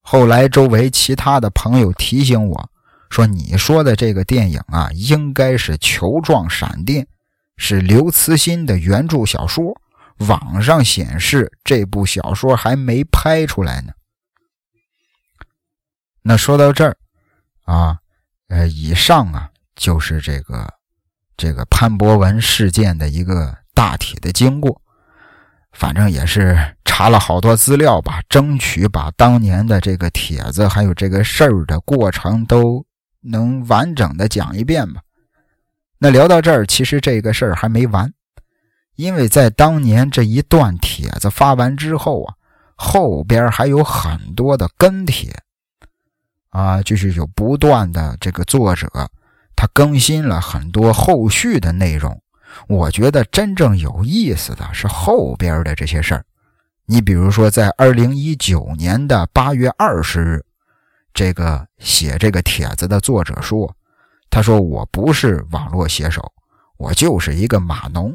[0.02, 2.70] 后来周围其他的朋友提醒我
[3.16, 7.06] 说：“你说的这个电影啊，应该是《球状闪电》，
[7.56, 9.80] 是刘慈欣的原著小说。
[10.18, 13.94] 网上显示这部小说还没拍出来呢。”
[16.24, 16.98] 那说到这儿
[17.64, 18.00] 啊，
[18.50, 20.68] 呃，以上啊就是这个
[21.38, 24.82] 这个潘博文事件的一个大体的经过。
[25.72, 32.86] 反正也是查了好多资料吧，争取把当年的这个帖子还有这个事儿的过程都
[33.26, 35.02] 能完整的讲一遍吧。
[35.98, 38.14] 那聊到这儿，其实这个事儿还没完，
[38.96, 42.36] 因为在当年这一段帖子发完之后啊，
[42.76, 45.34] 后边还有很多的跟帖
[46.50, 48.90] 啊，就是有不断的这个作者
[49.56, 52.22] 他更新了很多后续的内容。
[52.68, 56.26] 我觉得真正有意思的是后边的这些事儿。
[56.86, 60.46] 你比如说，在二零一九年的八月二十日，
[61.16, 63.74] 这个写这个帖子的作者说
[64.30, 66.22] ：“他说我不是网络写手，
[66.78, 68.14] 我就是一个码农，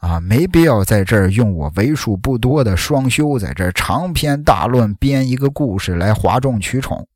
[0.00, 7.06] 啊，没必要在这儿用我为数不多的双休，在这儿长篇大论编一个故事来哗众取宠。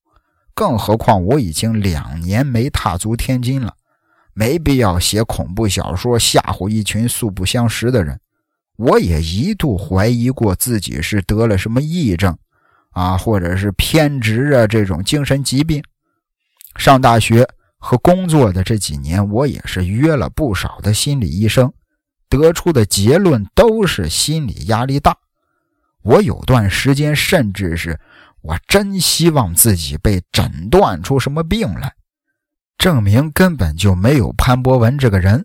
[0.54, 3.74] 更何况我已经两年没踏足天津了。”
[4.34, 8.20] 没必要写恐怖小说吓唬一群素不相识的人。
[8.76, 12.38] 我也一度怀疑过自己是得了什么癔症
[12.90, 15.82] 啊，或者是偏执啊这种精神疾病。
[16.76, 17.48] 上大学
[17.78, 21.72] 和工作的这几年，我也是约了不少的心理医生，
[22.28, 25.16] 得出的结论都是心理压力大。
[26.02, 27.98] 我有段时间甚至是
[28.40, 31.92] 我真希望自己被诊断出什么病来。
[32.78, 35.44] 证明根本就没有潘博文这个人，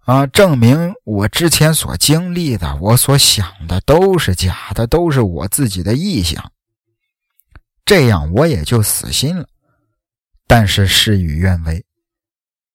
[0.00, 0.26] 啊！
[0.26, 6.50] 证明我之前所经历的、我所想的都是假的，都是我自己的臆想。
[7.86, 9.46] 这样我也就死心了。
[10.46, 11.84] 但是事与愿违，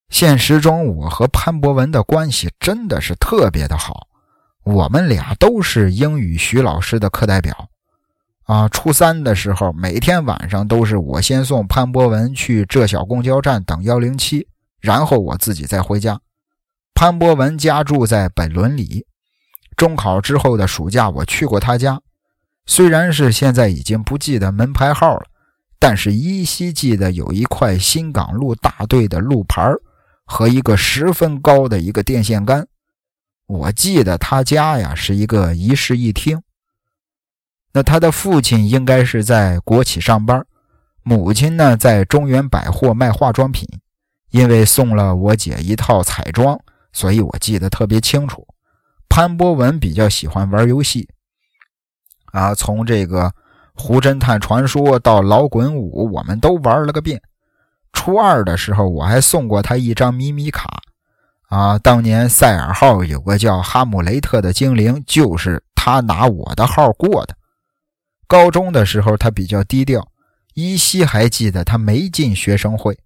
[0.09, 4.07] 现实中我和潘博文的关系真的是特别的好，
[4.63, 7.69] 我们俩都是英语徐老师的课代表。
[8.43, 14.45] 啊，初三的时候，每天晚上都是我先送潘博文去浙小公交站等幺零七，
[14.81, 16.19] 然后我自己再回家。
[16.93, 19.05] 潘博文家住在本伦里，
[19.77, 22.01] 中考之后的暑假我去过他家，
[22.65, 25.25] 虽然是现在已经不记得门牌号了，
[25.79, 29.71] 但是依稀记得有一块新港路大队的路牌
[30.25, 32.67] 和一个十分高的一个电线杆。
[33.47, 36.41] 我记得他家呀是一个一室一厅。
[37.73, 40.45] 那他的父亲应该是在国企上班，
[41.03, 43.67] 母亲呢在中原百货卖化妆品。
[44.29, 46.57] 因为送了我姐一套彩妆，
[46.93, 48.47] 所以我记得特别清楚。
[49.09, 51.09] 潘博文比较喜欢玩游戏，
[52.31, 53.25] 啊，从这个
[53.73, 57.21] 《胡侦探传说》到老滚五，我们都玩了个遍。
[57.93, 60.81] 初二的时候，我还送过他一张咪咪卡，
[61.49, 67.35] 啊，当年赛尔号有个叫哈姆雷特的精灵，就是他拿我的号过的。
[68.27, 70.07] 高中的时候，他比较低调，
[70.53, 72.97] 依稀还记得他没进学生会，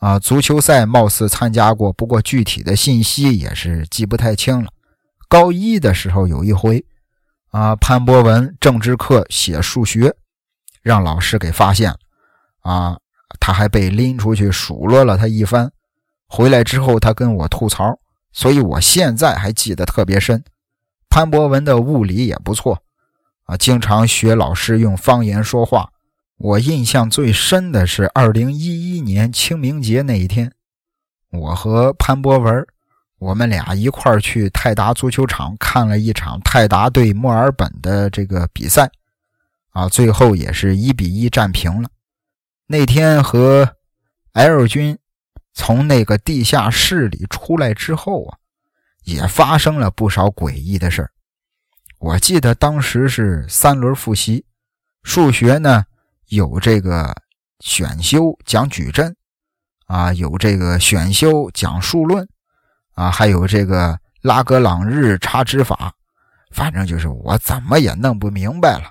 [0.00, 4.68] 啊，足球赛貌似参加过，不过具体的信息也是记不太清了。
[5.28, 6.84] 高一的时候有一回，
[7.54, 10.12] 啊，潘博文政治课写数学，
[10.82, 11.98] 让老师给发现了，
[12.62, 12.98] 啊，
[13.38, 15.70] 他还被拎出去数落了他一番。
[16.26, 17.96] 回来之后，他跟我吐槽，
[18.32, 20.42] 所以我现在还记得特别深。
[21.08, 22.82] 潘博文的物理也不错。
[23.44, 25.90] 啊，经常学老师用方言说话。
[26.38, 30.50] 我印象最深的是二零一一年清明节那一天，
[31.30, 32.66] 我和潘博文，
[33.24, 38.90] 我们俩一块儿去泰达足球场看了一场泰达对墨尔本的这个比赛。
[39.70, 41.88] 啊，最后也是一比一战平了。
[42.66, 43.76] 那天和
[44.32, 44.98] L 军
[45.54, 48.36] 从那个地下室里出来之后啊，
[49.04, 51.10] 也发生了不少诡异的事儿。
[51.98, 54.44] 我记得当时是三轮复习，
[55.02, 55.84] 数学呢
[56.28, 57.14] 有这个
[57.60, 59.16] 选修讲矩阵，
[59.86, 62.28] 啊有这个选修讲数论，
[62.94, 65.92] 啊还有这个拉格朗日差值法，
[66.50, 68.84] 反正就是我怎么也弄不明白了。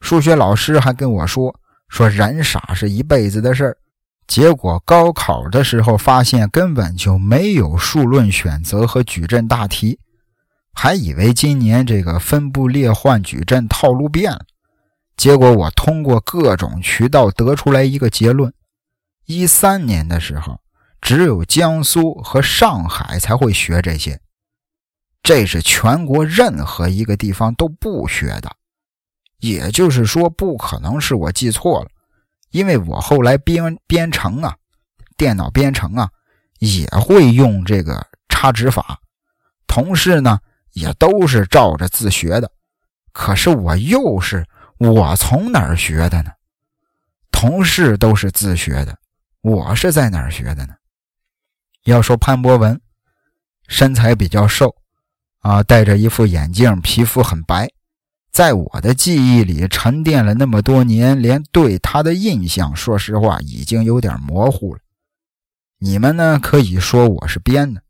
[0.00, 1.54] 数学老师还跟我说
[1.88, 3.76] 说人傻是一辈子的事儿，
[4.26, 9.98] 结果高考的时候发现根本就没有数论选择和矩阵大题，
[10.72, 14.44] 还以为今年这个分布列换矩阵套路变了。
[15.16, 18.52] 结果我通过各种渠道得出来一个结论：
[19.24, 20.60] 一三年的时候，
[21.00, 24.20] 只有江苏和上海才会学这些，
[25.22, 28.50] 这是全国任何一个地方都不学的。
[29.38, 31.90] 也就是说，不可能是我记错了。
[32.50, 34.56] 因为我后来编编程啊，
[35.16, 36.10] 电脑编程啊，
[36.58, 38.98] 也会用这个插值法，
[39.66, 40.40] 同事呢
[40.72, 42.50] 也都是照着自学的。
[43.12, 44.46] 可是我又是
[44.78, 46.30] 我从哪儿学的呢？
[47.30, 48.96] 同事都是自学的，
[49.42, 50.74] 我是在哪儿学的呢？
[51.88, 52.80] 要说潘博文，
[53.66, 54.76] 身材比较瘦，
[55.40, 57.70] 啊，戴着一副眼镜，皮肤很白。
[58.30, 64.80] 在我的记忆里沉淀了那么多年，连对他的印象，说实话已经有点模糊了。
[65.78, 67.82] 你们呢，可以说我是编的，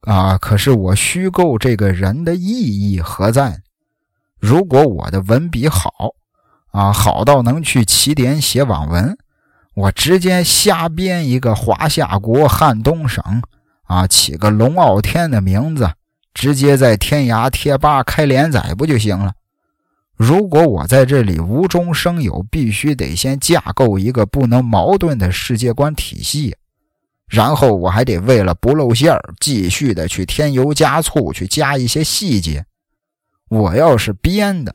[0.00, 3.62] 啊，可是我虚构这个人的意义何在？
[4.38, 6.14] 如果我的文笔好，
[6.72, 9.16] 啊，好到能去起点写网文，
[9.80, 13.24] 我直接瞎编一个华夏国汉东省，
[13.84, 15.90] 啊，起个龙傲天的名字，
[16.34, 19.32] 直接在天涯贴吧开连载不就行了？
[20.16, 26.54] 如果我在这里无中生有，必须得先架构一个不能矛盾的世界观体系，
[27.26, 32.66] 然后我还得为了不露馅儿，继续的去添油加醋，去加一些细节。
[33.48, 34.74] 我要是编的，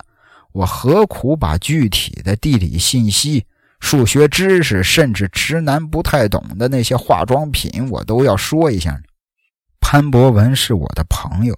[0.52, 3.46] 我何苦把具体的地理信息、
[3.86, 9.00] 数学知识，甚至直男不太懂的那些化妆品，我都要说一下？
[9.80, 11.56] 潘博文是我的朋友。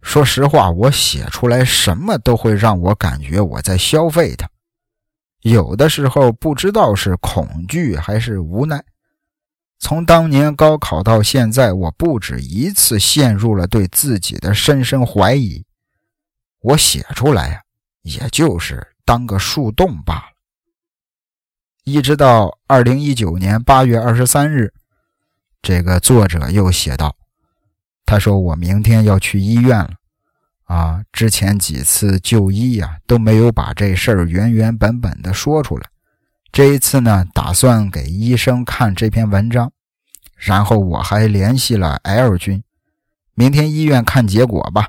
[0.00, 4.48] 说实话，我写出来什么都会让我感觉我在消费他。
[5.42, 8.82] 有的时候不知道是恐惧还是无奈。
[9.78, 15.62] 从当年高考到现在，我不止一次陷入了对自己的深深怀疑。
[16.60, 17.60] 我写出来呀，
[18.04, 20.37] 也就是当个树洞罢了。
[21.90, 24.74] 一直到二零一九年八月二十三日，
[25.62, 27.16] 这个作者又写道。
[28.04, 29.90] 他说：“我明天要去医院了，
[30.64, 35.88] 啊，之前几次就医呀都没有把这事儿原原本本的说出来。
[36.52, 39.72] 这一次呢，打算给医生看这篇文章，
[40.36, 42.62] 然后我还联系了 L 君，
[43.32, 44.88] 明天医院看结果吧。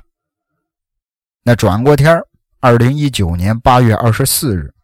[1.44, 2.20] 那转过天
[2.60, 4.74] 二零一九年八月二十四日，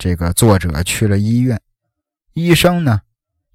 [0.00, 1.60] 这个作者去了医院，
[2.32, 3.02] 医生呢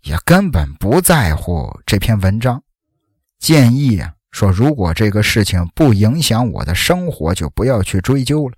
[0.04, 2.62] 也根本不在乎这篇文章。”
[3.40, 8.56] 建议啊，说如果这个事情不影响我的生活，就不要去追究了。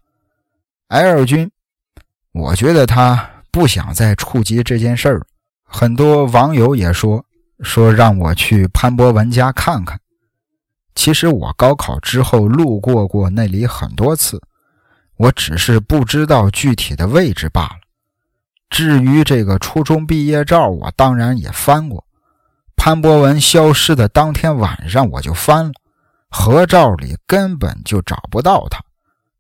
[0.89, 1.49] L 君，
[2.33, 5.25] 我觉得他不想再触及这件事儿。
[5.63, 7.25] 很多网友也说
[7.61, 9.99] 说让我去潘博文家看看。
[10.93, 14.41] 其实我高考之后路过过那里很多次，
[15.17, 17.79] 我只是不知道具体的位置罢了。
[18.69, 22.05] 至于这个初中毕业照，我当然也翻过。
[22.75, 25.71] 潘博文消失的当天晚上，我就翻了
[26.29, 28.83] 合照里，根本就找不到他。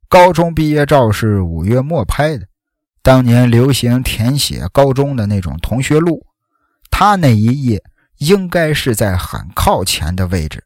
[0.09, 2.47] 高中毕业照是五月末拍的，
[3.03, 6.25] 当年流行填写高中的那种同学录，
[6.89, 7.83] 他那一页
[8.17, 10.63] 应该是在很靠前的位置，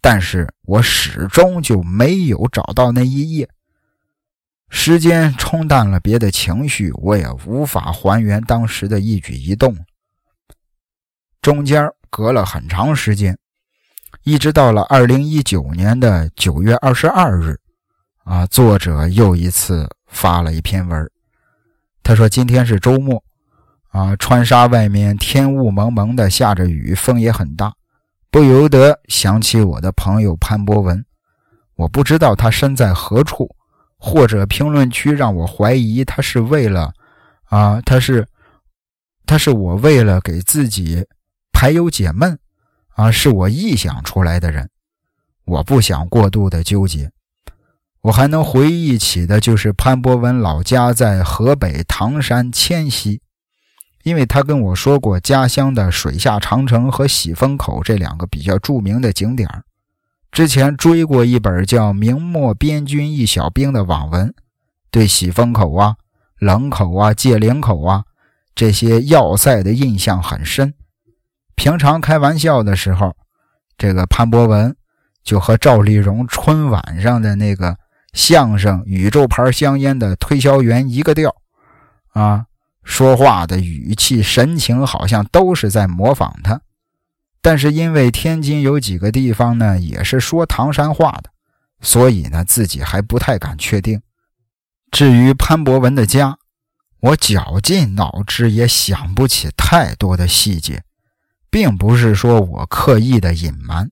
[0.00, 3.48] 但是我始终就没有找到那一页。
[4.70, 9.76] 时间冲淡了别的情绪，我也无法还原当时的一举一动。
[11.40, 11.88] 中间。
[12.10, 13.36] 隔了很长时间，
[14.22, 17.58] 一直到了二零一九年的九月二十二日，
[18.22, 21.10] 啊，作者又一次发了一篇文。
[22.04, 23.20] 他说：“今天是周末，
[23.88, 27.74] 啊，川沙外面天雾蒙蒙的，下着雨，风也很大，
[28.30, 31.04] 不由得想起我的朋友潘博文。
[31.74, 33.52] 我不知道他身在何处，
[34.04, 36.92] 或者评论区让我怀疑他是为了，
[37.44, 38.28] 啊，他是，
[39.24, 41.06] 他是我为了给自己。”
[41.56, 42.38] 排忧解闷，
[42.96, 44.68] 啊，是我臆想出来的人，
[45.46, 47.10] 我不想过度的纠结。
[48.02, 53.22] 我还能回忆起的就是潘博文老家在河北唐山迁西，
[54.02, 59.48] 因为他跟我说过家乡的水下长城和喜峰口这两个比较著名的景点
[60.34, 64.34] 之前追过一本叫《明末边军一小兵》的网文，
[64.90, 65.94] 对喜峰口啊、
[66.40, 68.02] 冷口啊、界岭口啊
[68.52, 70.74] 这些要塞的印象很深。
[71.54, 73.14] 平常开玩笑的时候，
[73.78, 74.74] 这个潘博文
[75.22, 77.76] 就和赵丽蓉春晚上的那个
[78.12, 81.32] 相声“宇宙牌香烟”的推销员一个调
[82.12, 82.46] 啊，
[82.82, 86.60] 说话的语气、神情好像都是在模仿他。
[87.44, 91.28] 但是因为天津有几个地方呢，也是说唐山话的，
[91.82, 94.00] 所以呢，自己还不太敢确定。
[94.90, 96.38] 至于潘博文的家，
[97.00, 100.84] 我绞尽脑汁也想不起太多的细节，
[101.50, 103.90] 并不是说我刻意的隐瞒，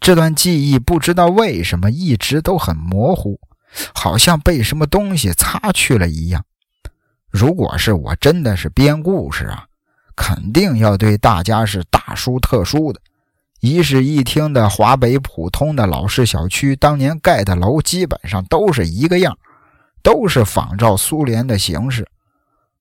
[0.00, 3.38] 这段记忆不知道为什么一直都很模糊，
[3.94, 6.44] 好像被什么东西擦去了一样。
[7.30, 9.66] 如果是我真的是编故事啊，
[10.20, 13.00] 肯定要对大家是大书特书的。
[13.60, 19.38] 一室一厅的华北普通的老式小区，当年盖的楼基本上都是一个样，
[20.02, 22.06] 都是仿照苏联的形式。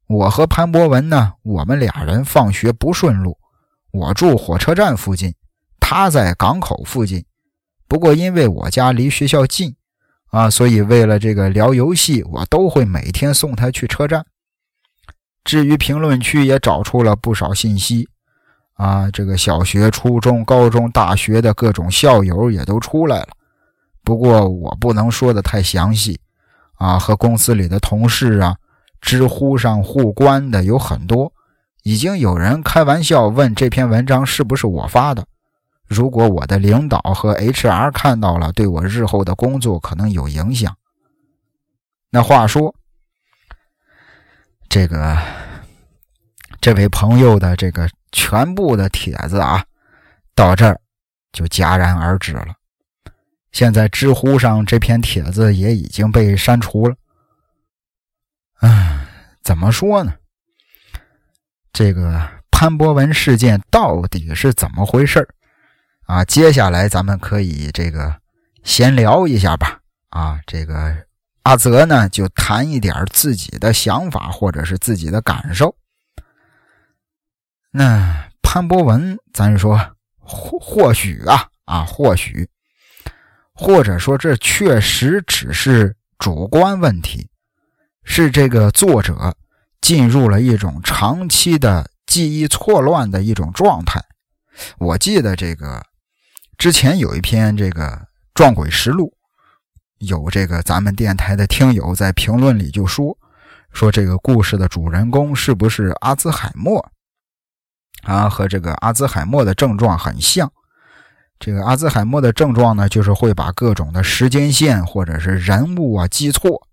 [0.08, 3.38] 我和潘博文呢，我们俩人放学不顺路。
[3.92, 5.34] 我住火车站附近，
[5.80, 7.24] 他在港口附近。
[7.88, 9.74] 不过因为我家离学校近，
[10.32, 14.26] 啊，所以为了这个聊游戏，我都会每天送他去车站。
[15.50, 18.08] 至于评论区也找出了不少信息，
[18.76, 23.30] 啊，这个小学、初中、高中、大学的各种校友也都出来了。
[24.04, 26.20] 不过我不能说的太详细，
[26.76, 28.56] 啊，和公司里的同事啊。
[29.02, 31.34] 知乎上互关的有很多，
[31.82, 35.26] 已经有人开玩笑问这篇文章是不是我发的。
[35.88, 40.76] 如果我的领导和 HR 看到了，对我日后的工作可能有影响。
[42.12, 42.76] 那话说，
[44.70, 45.18] 这个
[46.62, 49.66] 这位朋友的这个全部的帖子啊，
[50.36, 50.80] 到这儿
[51.32, 52.54] 就戛然而止了。
[53.52, 56.96] 现在知乎上这篇帖子也已经被删除了。
[58.60, 59.08] 唉，
[59.44, 60.14] 怎么说呢？
[61.74, 65.28] 这个潘博文事件到底是怎么回事
[66.06, 66.24] 啊？
[66.26, 68.16] 接下来咱们可以这个
[68.64, 69.80] 闲聊一下吧。
[70.10, 70.96] 啊，这个
[71.50, 75.76] 阿泽呢就谈一点自己的想法或者是自己的感受。
[77.72, 79.76] 那潘博文，咱说
[80.20, 82.48] 或或许啊啊，或许，
[83.52, 87.28] 或者说这确实只是主观问题。
[88.04, 89.36] 是这个作者
[89.82, 94.00] 进入了一种长期的记忆错乱的一种状态。
[94.78, 95.84] 我记得这个
[96.60, 97.88] 之前有一篇这个
[98.36, 99.12] 《撞鬼实录》，
[100.00, 103.18] 有这个咱们电台的听友在评论里就说
[103.72, 106.90] 说这个故事的主人公是不是阿兹海默
[108.04, 108.28] 啊？
[108.30, 110.52] 和这个阿兹海默的症状很像。
[111.40, 116.68] 这个阿兹海默的症状呢，就是会把各种的时间线或者是人物啊记错。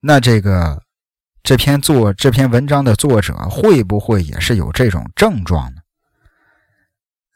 [0.00, 0.82] 那这个
[1.42, 5.80] 这篇作这篇文章的作者会不会也是有这种症状呢？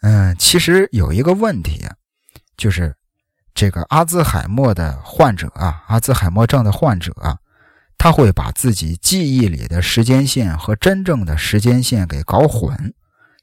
[0.03, 1.85] 嗯，其实有一个问题，
[2.57, 2.95] 就是
[3.57, 7.39] 这个阿兹海默的患者啊，阿兹海默症的患者啊，
[7.97, 12.95] 他会把自己记忆里的时间线和真正的时间线给搞混，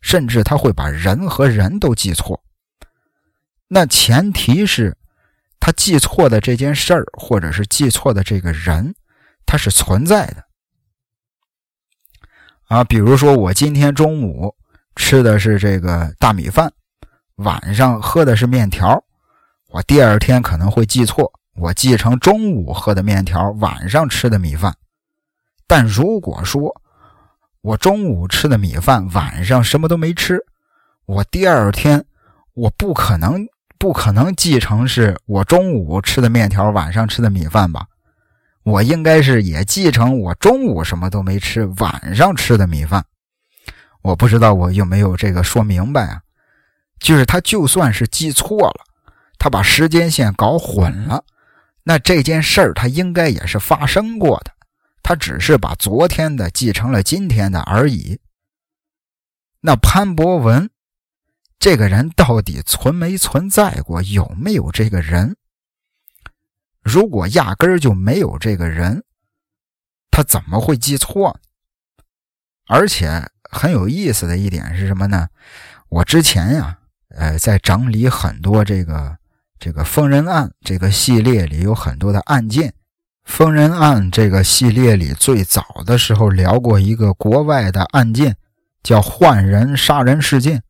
[0.02, 2.44] 甚至他会把人和人都记错。
[3.68, 4.96] 那前提是
[5.60, 8.96] 他记错的这件事儿，或者是记错的这个人。
[9.46, 10.46] 他是存在的
[12.68, 14.56] 啊，比如说我今天中午
[14.96, 16.72] 吃的是这个大米饭，
[17.36, 19.04] 晚上喝的是面条，
[19.74, 24.78] 我第二天可能会记错，我记成中午喝的面条，晚上吃的米饭。
[25.66, 26.80] 但如果说
[27.62, 30.40] 我中午吃的米饭，晚上什么都没吃，
[31.08, 32.06] 我第二天
[32.54, 33.48] 我不可能
[33.80, 37.88] 不可能记成是我中午吃的面条，晚上吃的米饭吧？
[38.62, 43.04] 我应该是也继承我中午什么都没吃，晚上吃的米饭。
[44.04, 46.22] 我不知道我有没有这个说明白啊？
[47.00, 48.86] 就是他就算是记错了，
[49.38, 51.26] 他把时间线搞混了，
[51.84, 54.52] 那这件事儿他应该也是发生过的，
[55.02, 58.20] 他只是把昨天的继承了今天的而已。
[59.62, 60.70] 那潘博文
[61.60, 64.02] 这个人到底存没存在过？
[64.02, 65.38] 有没有这个人？
[66.82, 69.06] 如果压根儿就没有这个人，
[70.12, 71.40] 他怎么会记错？
[72.68, 75.30] 而且很有意思的一点是什么呢？
[75.88, 76.80] 我之前呀，
[77.10, 79.18] 呃，在整理很多这个
[79.64, 82.74] 这个疯人案这个系列里有很多的案件。
[83.24, 88.36] 疯人案这个系列里最早的时候聊过一个国外的案件，
[88.84, 90.62] 叫换人杀人事件，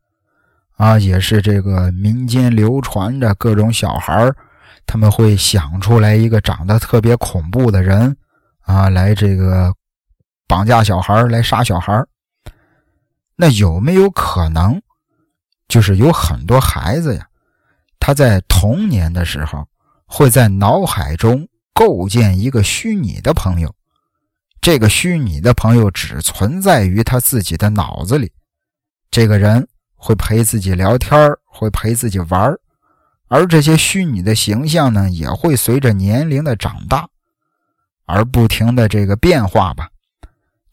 [0.76, 4.32] 啊，也是这个民间流传着各种小孩。
[4.86, 8.16] 他们会想出来一个长得特别恐怖的人
[8.60, 9.74] 啊，来这个
[10.46, 12.00] 绑架小孩来杀小孩
[13.34, 14.80] 那有没有可能，
[15.66, 17.26] 就是有很多孩子呀，
[18.06, 19.66] 他在童年的时候
[20.04, 23.74] 会在脑海中构建一个虚拟的朋友，
[24.60, 28.30] 这个虚拟的朋友只存在于他自己的脑子里。
[29.10, 32.54] 这个人会陪自己聊天会陪自己玩
[33.28, 37.08] 而这些虚拟的形象呢，也会随着年龄的长大
[38.04, 39.88] 而不停的这个变化吧。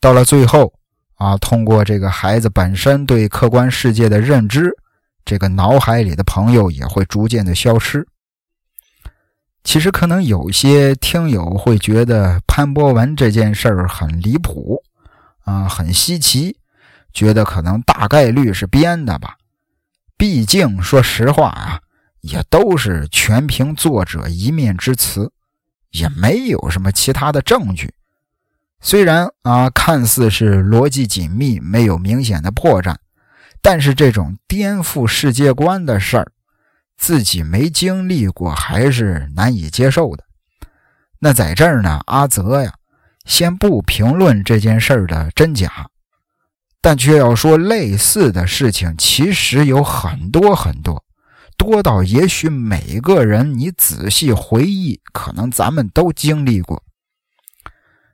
[0.02, 0.74] 到了最后
[1.16, 4.70] 啊，通过这个孩子本身对客观世界的认知，
[5.26, 8.08] 这个脑海里的朋友也会逐渐的消失。
[9.64, 14.82] 其实可能有些听友会觉得潘博文这件事儿很离谱
[15.44, 16.58] 啊，很稀奇，
[17.14, 19.38] 觉得可能大概率是编的吧。
[20.18, 21.82] 毕竟说实话啊，
[22.22, 25.32] 也都是全凭作者一面之词，
[25.92, 27.94] 也没有什么其他的证据。
[28.80, 32.96] 虽然啊，看似是逻辑紧密，没有明显的破绽，
[33.62, 36.32] 但是这种颠覆世界观的事儿。
[36.97, 40.24] 自己没经历过，还是难以接受的。
[41.18, 42.76] 那在这儿呢，阿泽呀，
[43.26, 45.89] 先不评论这件事儿的真假，
[46.80, 51.03] 但却要说类似的事情其实有很多很多，
[51.57, 56.84] 多到也许每个人你仔细回忆，可能咱们都经历过。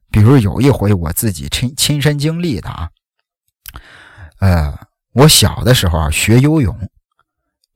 [0.10, 2.90] 比如有一回我自己亲亲身经历的啊，
[4.40, 4.80] 呃，
[5.18, 6.78] 我小的时候啊学游泳。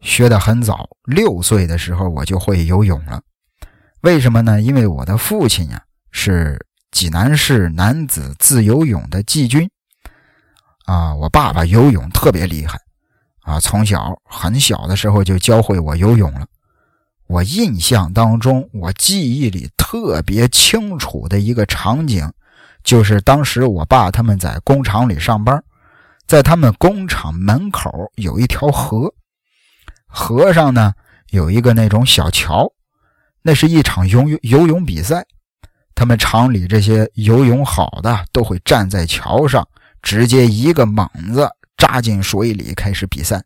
[0.02, 3.22] 学得很早，六岁的时候我就会游泳了。
[4.02, 4.60] 为什么呢？
[4.60, 9.70] 因为我的父亲呀是济南市男子自由泳的季军
[10.86, 12.80] 啊，我爸爸游泳特别厉害
[13.42, 16.48] 啊，从小很小的时候就教会我游泳了。
[17.28, 22.32] 我印象当中，我记忆里特别清楚的一个场景，
[22.84, 25.64] 就是当时我爸他们在工厂里上班，
[26.32, 29.14] 在他们工厂门口有一条河。
[30.08, 30.94] 河上呢
[31.32, 32.72] 有一个那种小桥，
[33.42, 35.26] 那是一场游泳游泳比赛。
[35.94, 39.68] 他们厂里这些游泳好的都会站在桥上，
[40.02, 43.44] 直接一个猛子扎进水里开始比赛。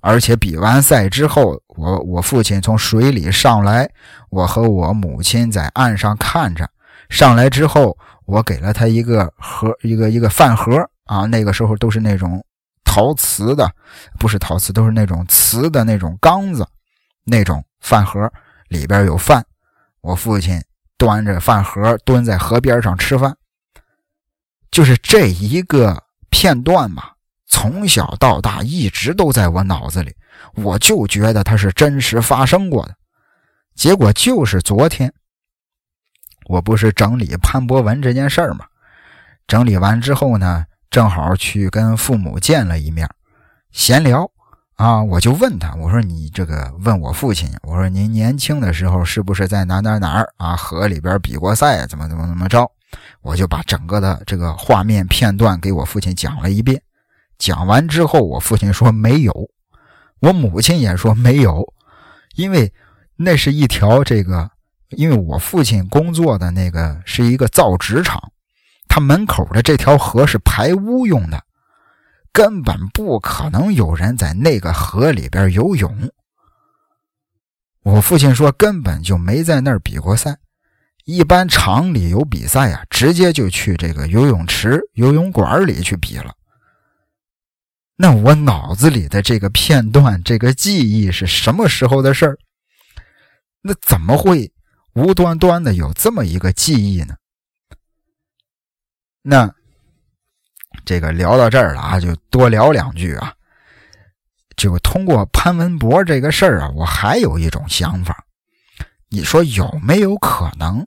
[0.00, 3.88] 而且比完赛之后，我我父亲从水里上来，
[4.30, 6.68] 我和我母亲在岸上看着。
[7.08, 7.96] 上来之后，
[8.28, 12.44] 我给了他一个盒，一个一个饭盒啊，那个时候都是那种。
[12.90, 13.70] 陶瓷的，
[14.18, 16.66] 不是陶瓷，都是那种瓷的那种缸子，
[17.22, 18.32] 那种饭盒
[18.68, 19.44] 里边有饭。
[20.00, 20.60] 我父亲
[20.96, 23.36] 端着饭盒蹲在河边上吃饭，
[24.70, 27.04] 就是这一个片段嘛，
[27.46, 30.16] 从小到大一直都在我脑子里，
[30.54, 32.96] 我就觉得它是真实发生过的。
[33.74, 35.12] 结果就是昨天，
[36.48, 38.66] 我不是整理潘博文这件事儿嘛，
[39.46, 40.64] 整理完之后呢。
[40.90, 43.06] 正好去跟父母见了一面，
[43.72, 44.28] 闲聊
[44.76, 52.66] 啊，我就问他，我说你这个问我父亲，我说您年轻的时候是不是在哪哪哪儿啊河里边比过赛，怎么怎么怎么着？
[53.20, 56.80] 我就把整个的这个画面片段给我父亲讲了一遍。
[57.36, 59.50] 讲完之后，我父亲说没有，
[60.20, 61.74] 我母亲也说没有，
[62.34, 62.72] 因为
[63.14, 64.50] 那是一条这个，
[64.90, 68.32] 因为我父亲工作的那个是一个造纸厂。
[68.88, 71.44] 他门口的这条河是排污用的，
[72.32, 76.10] 根本不可能有人在那个河里边游泳。
[77.82, 80.38] 我父亲说根本就没在那儿比过赛，
[81.04, 86.34] 一般厂里有比赛啊，直接就去这个游泳池、游泳馆里去比了。
[87.96, 92.38] 那我脑子里的这个片段、这个记忆是什么时候的事儿？
[93.60, 94.50] 那怎么会
[94.98, 97.14] 无端端的有这么一个记忆呢？
[99.22, 99.54] 那
[100.84, 103.32] 这个聊到这儿了啊，就多聊两句啊。
[104.56, 108.24] 就通过潘文博这个事儿啊，我还有一种想法。
[109.08, 110.84] 你说有没有可能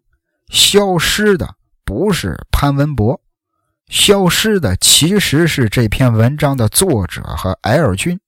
[0.49, 1.55] 消失的
[1.85, 3.21] 不是潘文博，
[3.87, 8.19] 消失的其实是这篇文章的作者和 L 君，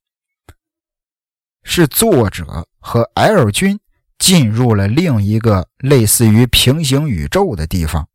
[1.64, 3.78] 是作者和 L 君
[4.24, 8.08] 进入了另一个类似于平行宇宙的地方。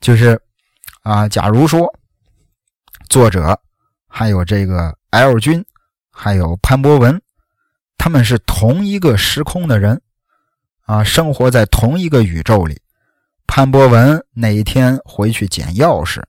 [0.00, 0.42] 就是，
[1.02, 1.86] 啊，假如说
[3.08, 3.60] 作者
[4.08, 5.64] 还有这个 L 君，
[6.10, 7.22] 还有潘博文，
[7.96, 10.02] 他们是同一个时空的人，
[10.80, 12.82] 啊，生活在同一个宇宙里。
[13.46, 16.20] 潘博文那一天回去捡钥匙，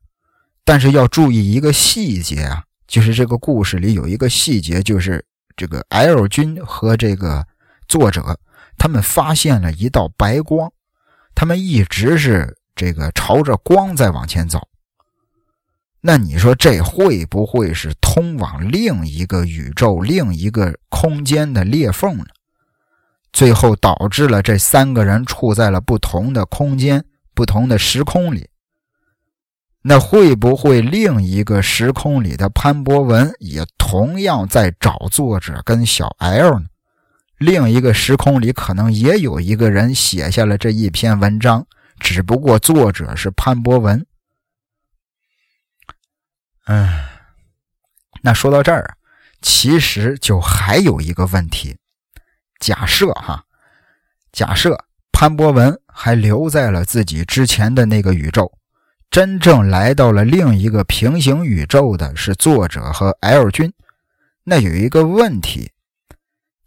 [0.64, 5.26] 但是要注意一个细节啊，就是这个故事里有一个细节，就是
[5.58, 7.46] 这个 L 君和这个
[7.90, 8.40] 作者
[8.78, 10.72] 他们发现了一道白光，
[11.36, 12.56] 他们一直是。
[12.80, 14.68] 这个朝着光在往前走，
[16.00, 22.26] 那你说这会不会是通往另一个宇宙、另一个空间的裂缝呢？
[23.34, 27.04] 最后导致了这三个人处在了不同的空间、
[27.34, 28.48] 不同的时空里。
[29.90, 36.66] 那会不会另一个时空里的潘博文也同样在找作者跟小 L 呢？
[37.38, 41.66] 另一个时空里可能也有一个人写下了这一篇文章，
[42.02, 44.06] 只不过作者是潘博文。
[46.66, 46.90] 嗯，
[48.22, 48.98] 那说到这儿，
[49.42, 51.78] 其实就还有一个问题。
[52.60, 53.46] 假设哈，
[54.34, 54.78] 假设
[55.14, 58.52] 潘博文还留在了自己之前的那个宇宙，
[59.10, 63.72] 真正来到了另一个平行宇宙的是作者和 L 君。
[64.44, 65.72] 那有一个问题，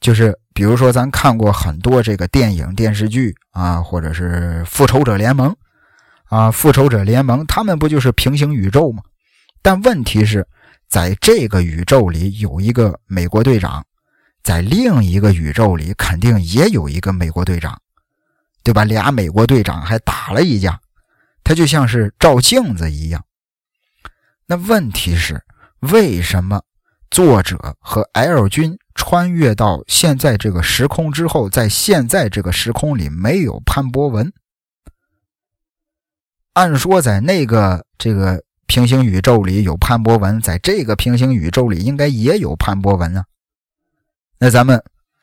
[0.00, 5.54] 就是比如说咱看过很多这个电影电视剧啊，或者是复仇者联盟
[6.24, 9.02] 啊，复仇者联盟他们不就是平行宇宙吗？
[9.62, 10.46] 但问题是
[10.88, 13.84] 在这个宇宙里有一个美国队长。
[14.42, 17.78] 在另一个宇宙里，肯定也有一个美国队长，
[18.64, 18.84] 对吧？
[18.84, 20.80] 俩美国队长还打了一架，
[21.44, 23.24] 他就像是照镜子一样。
[24.46, 25.42] 那问题是，
[25.80, 26.62] 为什么
[27.10, 34.32] 作者和 L 君穿越到现在这个时空之后，在现在这个时空里没有潘博文？
[36.54, 43.24] 按说在那个这个平行宇宙里有潘博文，在这个平行宇宙里应该也有潘博文啊。
[44.38, 44.82] 那咱们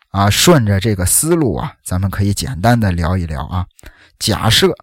[0.10, 3.66] 啊，顺着这个思路啊，咱们可以简单的聊一聊啊。
[4.20, 4.74] 假设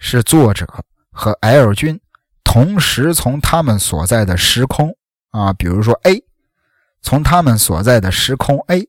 [0.00, 0.66] 是作者
[1.12, 2.00] 和 L 君
[2.42, 4.96] 同时从他们所在的时空
[5.30, 6.24] 啊，比如说 A，
[7.00, 8.88] 从他们所在的时空 A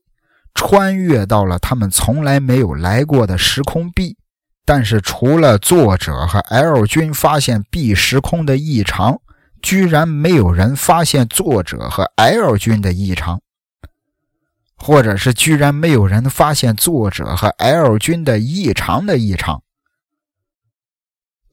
[0.55, 4.17] 穿越到了他们从来没有来过的时空 B，
[4.65, 9.21] 但是除了作者和 L 君发现 B 时空的异常，
[9.61, 13.41] 居然没有人发现作者和 L 君的异常。
[14.83, 19.61] 或者是居然没有人发现作者和 L 君的异常的异常，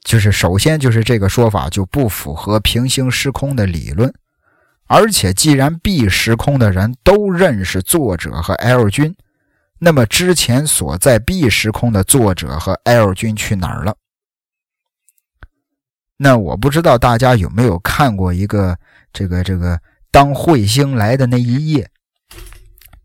[0.09, 4.11] 就是首先就是这个说法就不符合平行时空的理论，
[4.86, 9.14] 而且既然 B 时空的人都认识作者和 L 君，
[9.78, 13.94] 那么之前所在 B 时空的作者和 L 君去哪儿了？
[16.16, 18.78] 那我不知道大家有没有看过一个
[19.12, 19.78] 这个这个
[20.11, 21.90] 当彗星来的那一夜。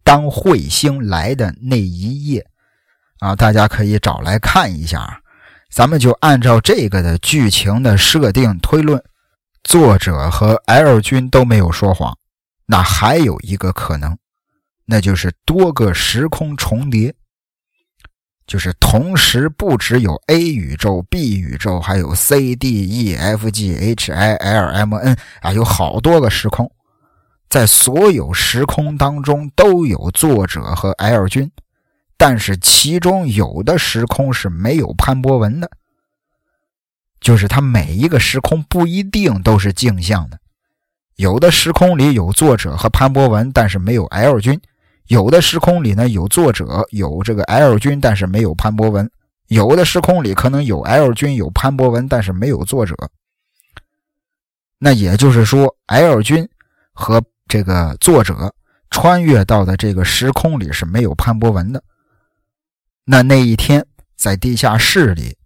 [0.06, 2.48] 当彗星来的那一夜，
[3.20, 5.20] 啊，大家可以找来看一下。
[5.74, 9.04] 咱们就按照这个的剧情的设定推论，
[9.64, 12.16] 作者和 L 君都没有说谎。
[12.68, 14.16] 那还有一个可能，
[14.86, 17.16] 那就是多个时空重叠，
[18.46, 26.72] 就是同时不只有 A 宇宙、B 宇宙，还有 C、D、E、F、G、H、I、L、M、N 啊，有好多个时空。
[27.50, 31.52] 在所有时空当中都有作者和 L 君，
[32.18, 35.70] 但是其中有的时空是没有潘博文的，
[37.20, 40.40] 就是他每一个时空不一定都是镜像的，
[41.16, 44.58] 有的时空里有作者和潘博文，但是没有 L 君；
[45.08, 49.06] 有的时空里呢有作者有这个 L 君，但是没有潘博文；
[49.48, 52.96] 有的时空里可能有 L 君有潘博文，但是没有作者。
[54.78, 56.48] 那也就是说，L 君
[56.94, 58.54] 和这个作者
[58.90, 61.82] 穿越到的这个时空里是没有潘博文的。
[63.06, 63.86] 那那一天
[64.16, 65.38] 在地下室里，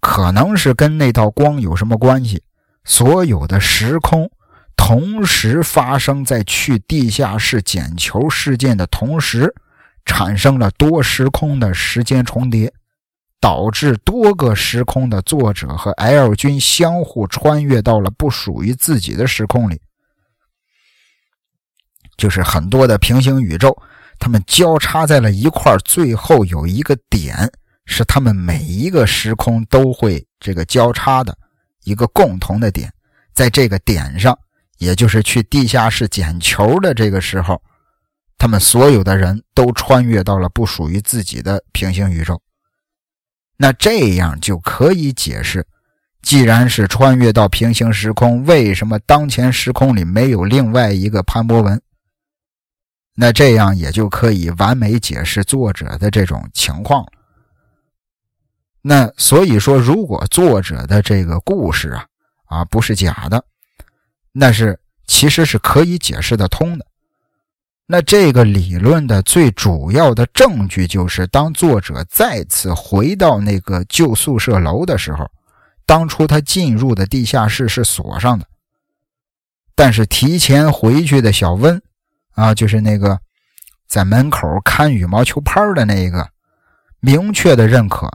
[0.00, 2.42] 可能是跟那道光有什么关系？
[2.84, 4.30] 所有的时空
[4.76, 9.54] 同时发生在去地下室捡球事件的同时，
[10.04, 12.72] 产生了多时空的时间重叠，
[13.40, 19.80] 导致多个时空的作者和 L 君相互穿越到了不属于自己的时空里。
[22.16, 23.76] 就是很多的平行宇宙，
[24.18, 27.50] 它们交叉在了一块最后有一个点，
[27.86, 31.36] 是他们每一个时空都会这个交叉的
[31.84, 32.92] 一个共同的点。
[33.34, 34.38] 在这个点上，
[34.78, 37.60] 也就是去地下室捡球的这个时候，
[38.38, 42.40] 他们所有的人都穿越到了不属于自己的平行宇宙。
[43.56, 45.66] 那这样就可以解释，
[46.22, 51.80] 既然是穿越到平行时空，为什么当前时空里没有另外一个潘博文？
[53.16, 57.06] 那这样也就可以完美解释作者的这种情况。
[58.82, 62.06] 那所以说，如果作者的这个故事啊
[62.46, 63.44] 啊不是假的，
[64.32, 66.84] 那是其实是可以解释得通的。
[67.86, 75.30] 那这个理论的最主要的证据就是，当作者再次回到那个旧宿舍楼的时候，
[75.86, 78.46] 当初他进入的地下室是锁上的，
[79.74, 81.80] 但是提前回去的小温。
[82.34, 83.18] 啊，就是那个
[83.86, 86.30] 在门口看羽毛球拍的那一个，
[87.00, 88.10] 明确的认可，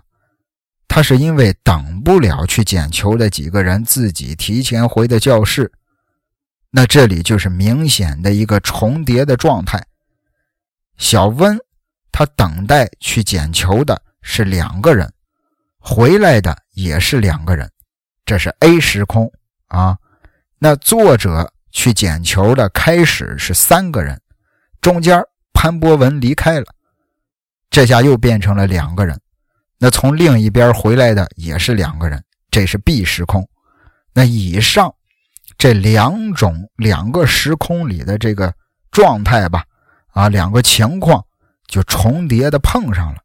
[0.87, 5.71] 他是因为等不了去捡球的几个人自己提前回的教室。
[6.71, 9.83] 那这里就是明显的一个重叠的状态。
[10.97, 11.57] 小温
[12.11, 15.11] 他等待去捡球的是两个人，
[15.79, 17.71] 回来的也是两个人，
[18.25, 19.31] 这是 A 时空
[19.67, 19.97] 啊。
[20.57, 24.19] 那作者去捡球的开始是三个人，
[24.81, 25.21] 中间
[25.53, 26.65] 潘博文离开了，
[27.69, 29.19] 这下又变成了两个人。
[29.77, 33.47] 那从另一边回来的也是两个人，这是 B 时空。
[34.13, 34.93] 那以上。
[35.57, 38.53] 这两种两个时空里的这个
[38.91, 39.65] 状态吧，
[40.13, 41.21] 啊，两个情况
[41.67, 43.19] 就重叠的碰上了。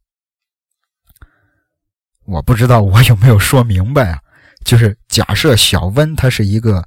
[2.25, 4.19] 我不知道我有没有说明白啊？
[4.65, 6.85] 就是假设小温他是一个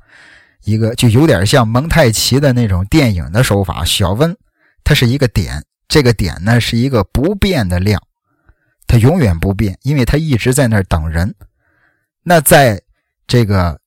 [0.68, 3.84] 一个，就有点像蒙太奇的那种电影的手法。
[3.86, 4.38] 小温
[4.84, 8.01] 它是一个点，这个点呢是一个不变的量，
[8.86, 11.34] 它永远不变，因为它一直在那儿等人。
[12.22, 12.82] 那在
[13.26, 13.80] 这个。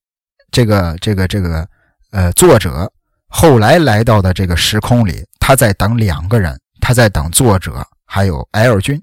[0.52, 1.64] 这个这个这个，
[2.10, 2.92] 呃，作者
[3.28, 9.00] 后来来到的这个时空里，他在等两个人，他在等作者还有 L 君。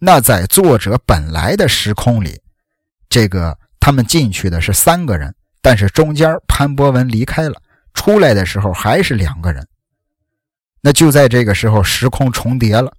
[0.00, 2.40] 那在作者本来的时空里，
[3.08, 5.32] 这个他们进去的是三个人，
[5.64, 7.54] 但是中间潘博文离开了，
[7.94, 9.66] 出来的时候还是两个人。
[10.82, 12.92] 那就在这个时候，时空重叠了。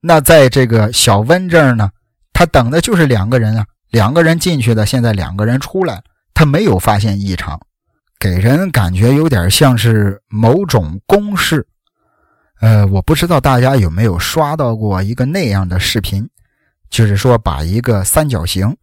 [0.00, 1.88] 那在这个小温这儿呢，
[2.32, 6.02] 他等的就是两个人啊，两个人进去的，现在两个人出来了。
[6.34, 7.60] 他没有发现异常，
[8.18, 11.64] 给人感觉有点像是某种公式。
[12.60, 16.28] 呃，我不知道大家有没有刷到过一个那样的视频，
[16.90, 18.76] 就是说把一个三角形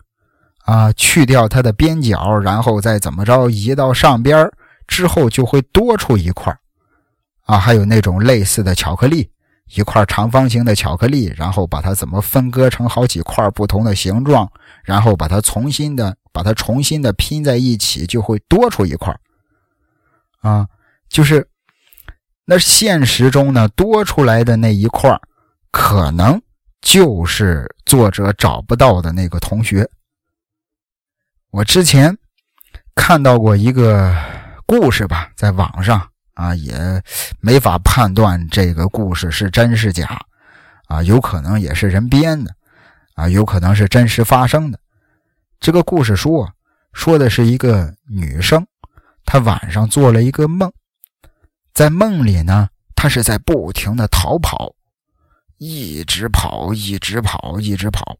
[0.69, 4.47] 啊去掉它的边角，然后再怎么着移到上边
[4.87, 6.55] 之后就会多出一块
[7.45, 7.57] 啊。
[7.57, 9.31] 还有那种类似的巧克力，
[9.73, 14.51] 一块长方形的巧克力，然后把它怎么分割成好几块不同的形状，
[14.83, 16.15] 然后把它重新的。
[16.31, 19.13] 把它重新的拼在一起，就会多出一块
[20.41, 20.67] 啊，
[21.09, 21.45] 就是
[22.45, 25.19] 那现实中呢多出来的那一块
[25.71, 26.39] 可能
[26.81, 29.89] 就是作者找不到的那个同学。
[31.51, 32.15] 我之前
[32.93, 34.15] 看到过一个
[34.67, 36.73] 故事吧，在网上啊，也
[37.39, 40.19] 没法判断这个故事是真是假
[40.87, 42.53] 啊，有可能也是人编的
[43.15, 44.79] 啊，有可能是真实发生的。
[45.59, 46.47] 这个故事说，
[46.93, 48.65] 说的是一个女生，
[49.25, 50.71] 她晚上做了一个梦，
[51.73, 54.71] 在梦里呢，她是在不停的逃跑，
[55.57, 58.17] 一直跑，一直跑，一直跑，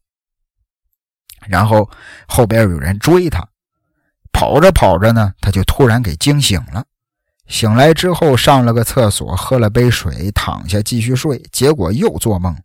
[1.48, 1.88] 然后
[2.26, 3.46] 后边有人追他，
[4.32, 6.84] 跑着跑着呢，他就突然给惊醒了，
[7.46, 12.56] 醒来之后上了个厕所，喝了杯水，躺下继续睡，结果又做梦，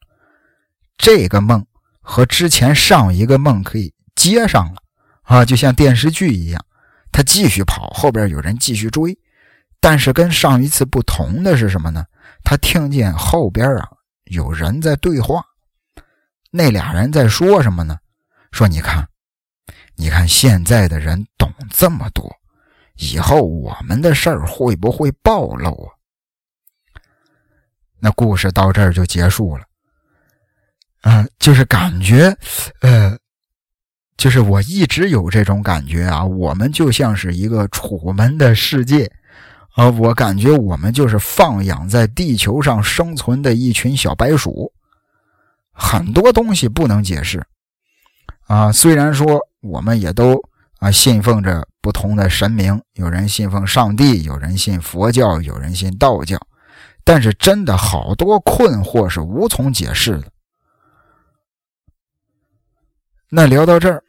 [0.98, 1.66] 这个梦
[2.02, 3.94] 和之前上一个梦可以。
[4.16, 4.82] 接上了
[5.24, 6.66] 啊，就像电视剧一样，
[7.12, 9.16] 他继续跑，后边有人继续追。
[9.82, 12.06] 但是跟上一次不同的是什么呢？
[12.42, 13.90] 他听见后边啊
[14.24, 15.44] 有人在对话，
[16.50, 17.98] 那俩人在说什么呢？
[18.56, 19.06] 说你看，
[19.96, 22.34] 你看现在的人懂这么多，
[22.96, 25.92] 以后我们的事儿会不会暴露啊？
[28.00, 29.66] 那故事到这儿就结束了。
[31.02, 32.34] 嗯，就是感觉，
[32.80, 33.18] 呃。
[34.16, 39.12] 就是我一直有这种感觉啊，我们就像是一个楚门的世界
[39.74, 44.72] 啊，我感觉我们就是放养在地球上生存的一群小白鼠，
[45.74, 47.46] 很多东西不能解释
[48.46, 48.72] 啊。
[48.72, 50.42] 虽然说我们也都
[50.80, 56.38] 啊信奉着不同的神明，有人信奉上帝，有人信佛教，有人信道教，
[57.04, 60.28] 但是真的好多困惑是无从解释的。
[63.30, 64.02] 那聊到这儿。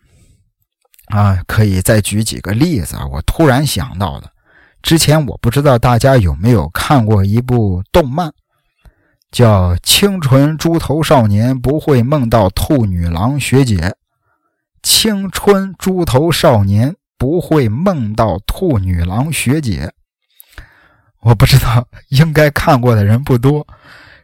[1.07, 3.07] 啊，可以再举几个例子啊！
[3.07, 4.29] 我突然想到的，
[4.83, 8.33] 之前我不知道大家有没有看过一部动漫，
[9.31, 13.77] 叫《清纯猪头少年不会梦到兔女郎学姐》。
[14.89, 19.93] 青春猪头少年不会梦到兔女郎学姐。
[21.23, 23.67] 我不知道，应该看过的人不多。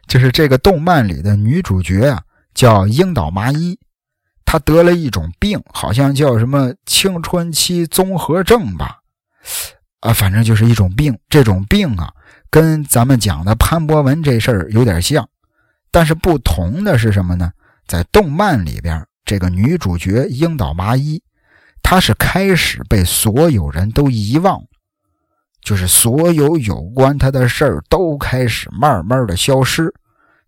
[0.07, 3.77] 就是这个动漫里的女主角啊，叫樱岛麻衣。
[4.45, 9.01] 她得了一种病，好像叫什么青春期综合症吧，
[9.99, 11.19] 啊，反正就是一种病。
[11.27, 12.09] 这种病啊，
[12.49, 15.27] 跟咱们讲的潘博文这事儿有点像，
[15.91, 17.51] 但是不同的是什么呢？
[17.85, 21.21] 在动漫里边，这个女主角樱岛麻衣，
[21.81, 24.61] 她是开始被所有人都遗忘，
[25.61, 29.93] 就是所有有关她的事儿都开始慢慢的消失，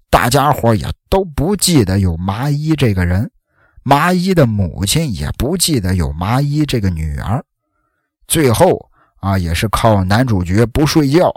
[0.10, 3.32] 大家伙也都不记得有麻衣这个人，
[3.84, 7.44] 麻衣的母亲也不记得有麻衣这个女儿。
[8.28, 8.90] 最后
[9.22, 11.34] 啊，也是靠男主角不睡觉，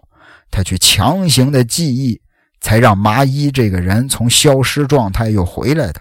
[0.51, 2.21] 他去强行的记忆，
[2.61, 6.01] 才让麻衣这个人从消失状态又回来的。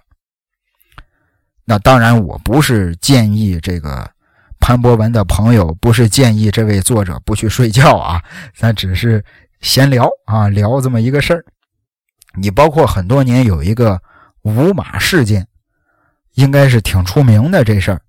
[1.70, 4.10] 那当然，我不是建议这个。
[4.60, 8.20] 潘博文的朋友不是建议这位作者不去睡觉啊，
[8.56, 9.24] 咱只是
[9.62, 11.46] 闲聊啊，聊这么一个事儿。
[12.34, 14.02] 你包括很多年有一个
[14.42, 15.48] 五马事件，
[16.34, 18.02] 应该是挺出名的这事儿，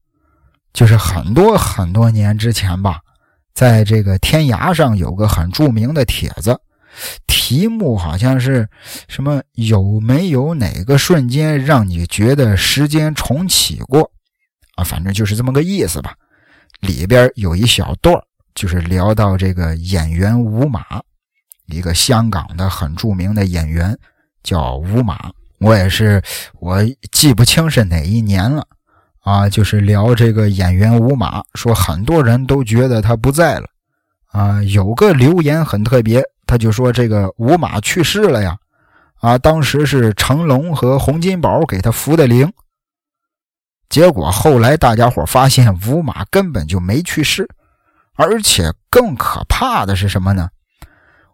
[0.73, 2.99] 就是很多很多年之前吧，
[3.53, 6.59] 在这个天涯上有个很著名的帖子，
[7.27, 8.69] 题目好像是
[9.09, 14.11] 什么有没有哪个瞬间让你觉得时间重启过
[14.77, 14.85] 啊？
[14.85, 16.15] 反正就是这么个意思吧。
[16.81, 18.17] 里边有一小段
[18.55, 20.85] 就是聊到这个演员吴马，
[21.67, 23.97] 一个香港的很著名的演员
[24.43, 25.31] 叫吴马。
[25.61, 26.23] 我也是，
[26.61, 26.79] 我
[27.11, 28.65] 记不清是哪一年了
[29.23, 29.49] 啊。
[29.49, 33.67] 就是聊这个演员吴马，说很多人都觉得他不在了
[34.29, 34.63] 啊。
[34.63, 38.57] 有个留言很特别，他就说这个吴马去世了呀
[39.21, 42.51] 啊，当时是成龙和洪金宝给他扶的灵。
[43.91, 47.47] 结果后来大家伙发现吴马根本就没去世，
[48.15, 50.49] 而且更可怕的是什么呢？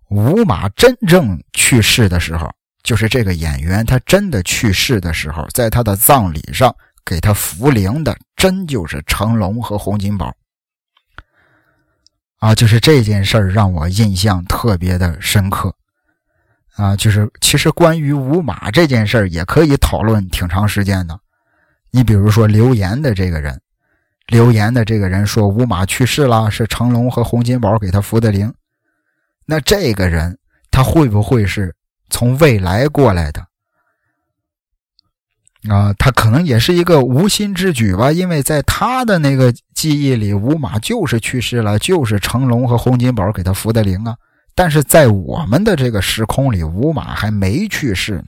[0.09, 2.51] 吴马真正去世的时候，
[2.83, 10.35] 就是这个演员他真的去世的时候，在他的葬礼上给他扶灵的，真就是成龙和洪金宝。
[12.45, 15.75] 啊，就是这件事儿让我印象特别的深刻。
[16.77, 21.19] 啊，就是其实关于五马这件事儿也可以讨论挺长时间的。
[21.91, 23.59] 你比如说留言的这个人，
[24.27, 28.53] 留言的这个人说五马去世了，是成龙和洪金宝给他扶的灵。
[29.47, 30.39] 那这个人
[30.71, 31.75] 他会不会是
[32.11, 33.41] 从未来过来的？
[35.75, 39.55] 啊，他可能也是一个无心之举吧，因为在他的那个
[39.85, 44.17] 记忆里，吴马就是去世了，就是成龙和洪金宝给他扶的灵啊。
[44.55, 48.25] 但是在我们的这个时空里，吴马还没去世呢。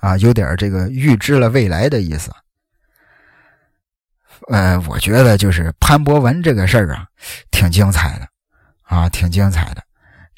[0.00, 2.32] 啊，有点这个预知了未来的意思。
[4.48, 7.06] 呃，我觉得就是潘博文这个事儿啊，
[7.52, 8.26] 挺精彩的，
[8.82, 9.82] 啊，挺精彩的，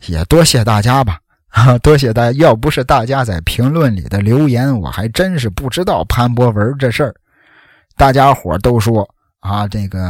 [0.07, 1.18] 也多谢大家吧，
[1.49, 2.33] 啊， 多谢大家。
[2.33, 7.14] 要不是大家在评论里的留言，我还真是不知道潘博文这事儿。
[7.97, 9.09] 大家伙都说
[9.45, 10.07] 啊，这个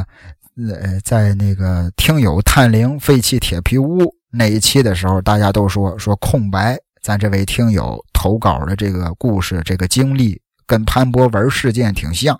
[0.56, 6.78] 呃，在那个听友探灵废弃铁皮屋那一期的时候，大家都说说空白。
[7.02, 12.38] 咱这位听友投稿的这个故事，这个经历跟潘博文事件挺像，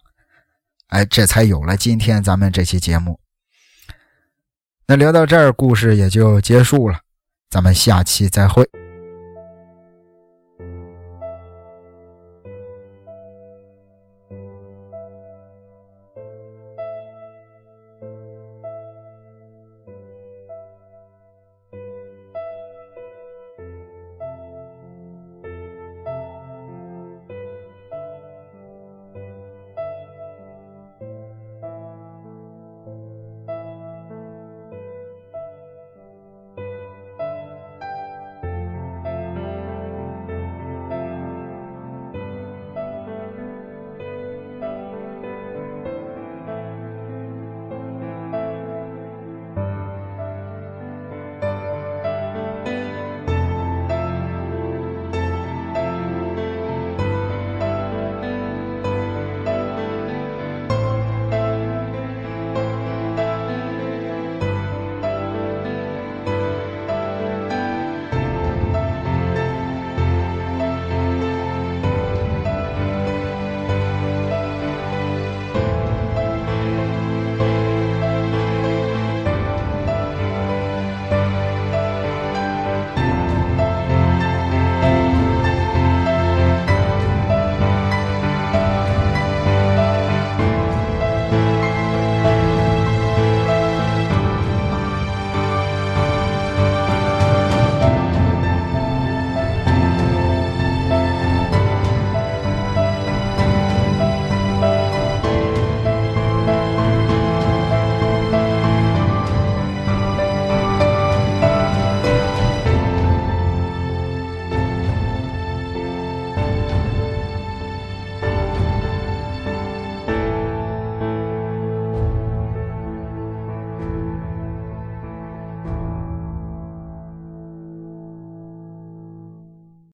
[0.89, 3.19] 哎，这才有了今天咱们这期节目。
[4.87, 7.01] 那聊到这儿，故事也就结束了，
[7.51, 8.84] 咱们下期再会。